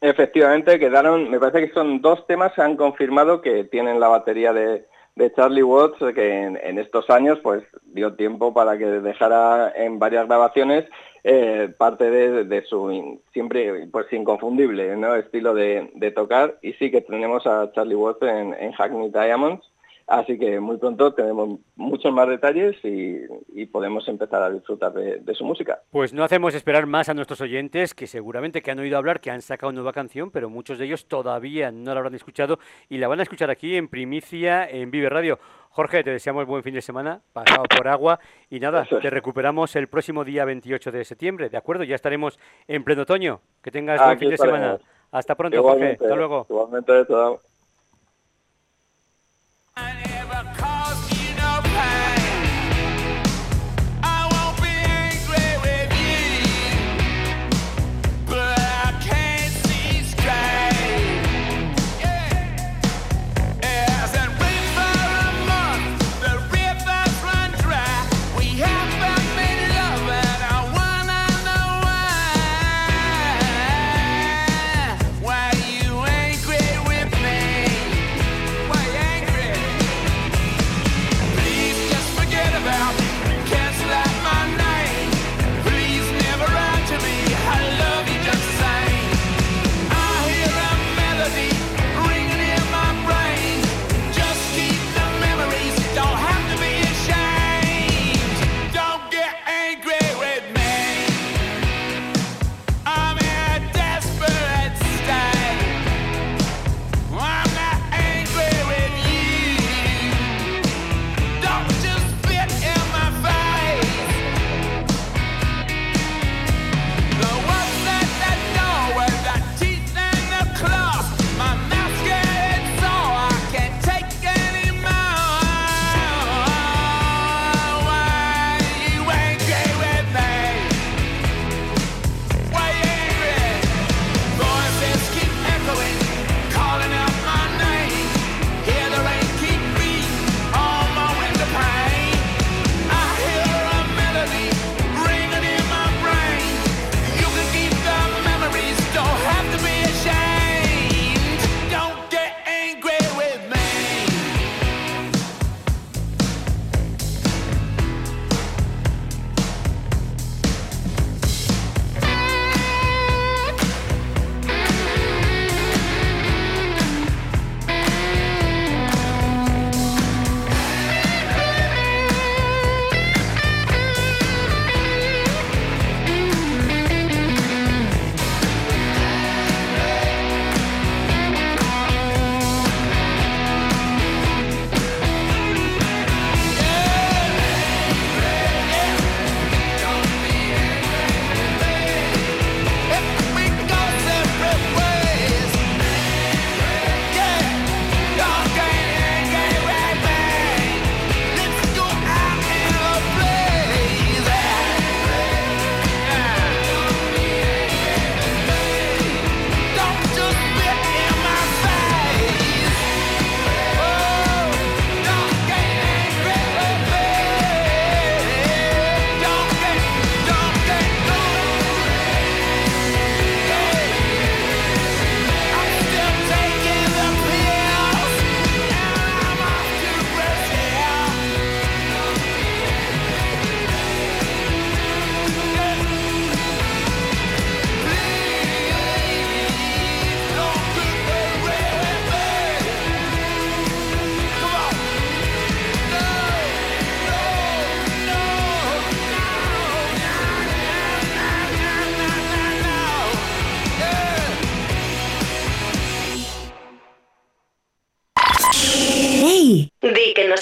Efectivamente, 0.00 0.78
quedaron, 0.78 1.30
me 1.30 1.40
parece 1.40 1.66
que 1.66 1.72
son 1.72 2.02
dos 2.02 2.26
temas, 2.26 2.52
se 2.54 2.62
han 2.62 2.76
confirmado 2.76 3.40
que 3.40 3.64
tienen 3.64 3.98
la 3.98 4.08
batería 4.08 4.52
de, 4.52 4.84
Charlie 5.34 5.62
Watts, 5.62 5.98
que 6.14 6.42
en, 6.42 6.78
estos 6.78 7.08
años 7.08 7.38
pues 7.42 7.62
dio 7.84 8.14
tiempo 8.14 8.52
para 8.52 8.76
que 8.76 8.84
dejara 8.84 9.72
en 9.74 9.98
varias 9.98 10.26
grabaciones 10.26 10.84
eh, 11.28 11.74
parte 11.76 12.08
de, 12.08 12.62
su 12.66 13.20
siempre 13.32 13.88
pues 13.88 14.06
inconfundible 14.12 14.94
¿no? 14.96 15.16
estilo 15.16 15.54
de, 15.54 16.12
tocar 16.14 16.56
y 16.62 16.72
sí 16.74 16.92
que 16.92 17.00
tenemos 17.00 17.44
a 17.48 17.72
Charlie 17.72 17.96
Watts 17.96 18.22
en, 18.22 18.54
en 18.54 18.70
Hackney 18.70 19.10
Diamonds 19.10 19.66
Así 20.06 20.38
que 20.38 20.60
muy 20.60 20.76
pronto 20.76 21.12
tenemos 21.14 21.58
muchos 21.74 22.12
más 22.12 22.28
detalles 22.28 22.76
y, 22.84 23.66
podemos 23.66 24.06
empezar 24.06 24.40
a 24.42 24.50
disfrutar 24.50 24.92
de, 24.92 25.34
su 25.34 25.44
música. 25.44 25.82
Pues 25.90 26.14
no 26.14 26.22
hacemos 26.22 26.54
esperar 26.54 26.86
más 26.86 27.08
a 27.08 27.14
nuestros 27.14 27.40
oyentes, 27.40 27.94
que 27.94 28.06
seguramente 28.06 28.62
que 28.62 28.70
han 28.70 28.78
oído 28.78 28.96
hablar, 28.96 29.20
que 29.20 29.30
han 29.30 29.42
sacado 29.42 29.70
una 29.70 29.76
nueva 29.76 29.92
canción, 29.92 30.30
pero 30.30 30.48
muchos 30.48 30.78
de 30.78 30.84
ellos 30.84 31.06
todavía 31.06 31.72
no 31.72 31.92
la 31.92 31.98
habrán 31.98 32.14
escuchado 32.14 32.58
y 32.88 32.98
la 32.98 33.08
van 33.08 33.18
a 33.18 33.24
escuchar 33.24 33.50
aquí 33.50 33.76
en 33.76 33.88
primicia 33.88 34.68
en 34.68 34.92
Vive 34.92 35.08
Radio. 35.08 35.40
Jorge, 35.70 36.04
te 36.04 36.10
deseamos 36.10 36.46
buen 36.46 36.62
fin 36.62 36.74
de 36.74 36.82
semana, 36.82 37.20
pasado 37.32 37.64
por 37.64 37.88
agua 37.88 38.20
y 38.48 38.60
nada, 38.60 38.86
te 39.02 39.10
recuperamos 39.10 39.74
el 39.74 39.88
próximo 39.88 40.24
día 40.24 40.44
28 40.44 40.92
de 40.92 41.04
septiembre, 41.04 41.48
¿de 41.50 41.56
acuerdo? 41.56 41.82
Ya 41.84 41.96
estaremos 41.96 42.38
en 42.68 42.84
pleno 42.84 43.02
otoño. 43.02 43.40
Que 43.60 43.72
tengas 43.72 44.02
buen 44.02 44.18
fin 44.18 44.30
de 44.30 44.38
semana. 44.38 44.78
Hasta 45.10 45.34
pronto, 45.34 45.62
Jorge. 45.62 45.98
Hasta 46.00 46.14
luego. 46.14 46.46
Igualmente, 46.48 47.04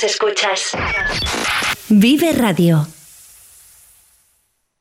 escuchas. 0.05 0.73
Vive 1.89 2.33
Radio. 2.33 2.87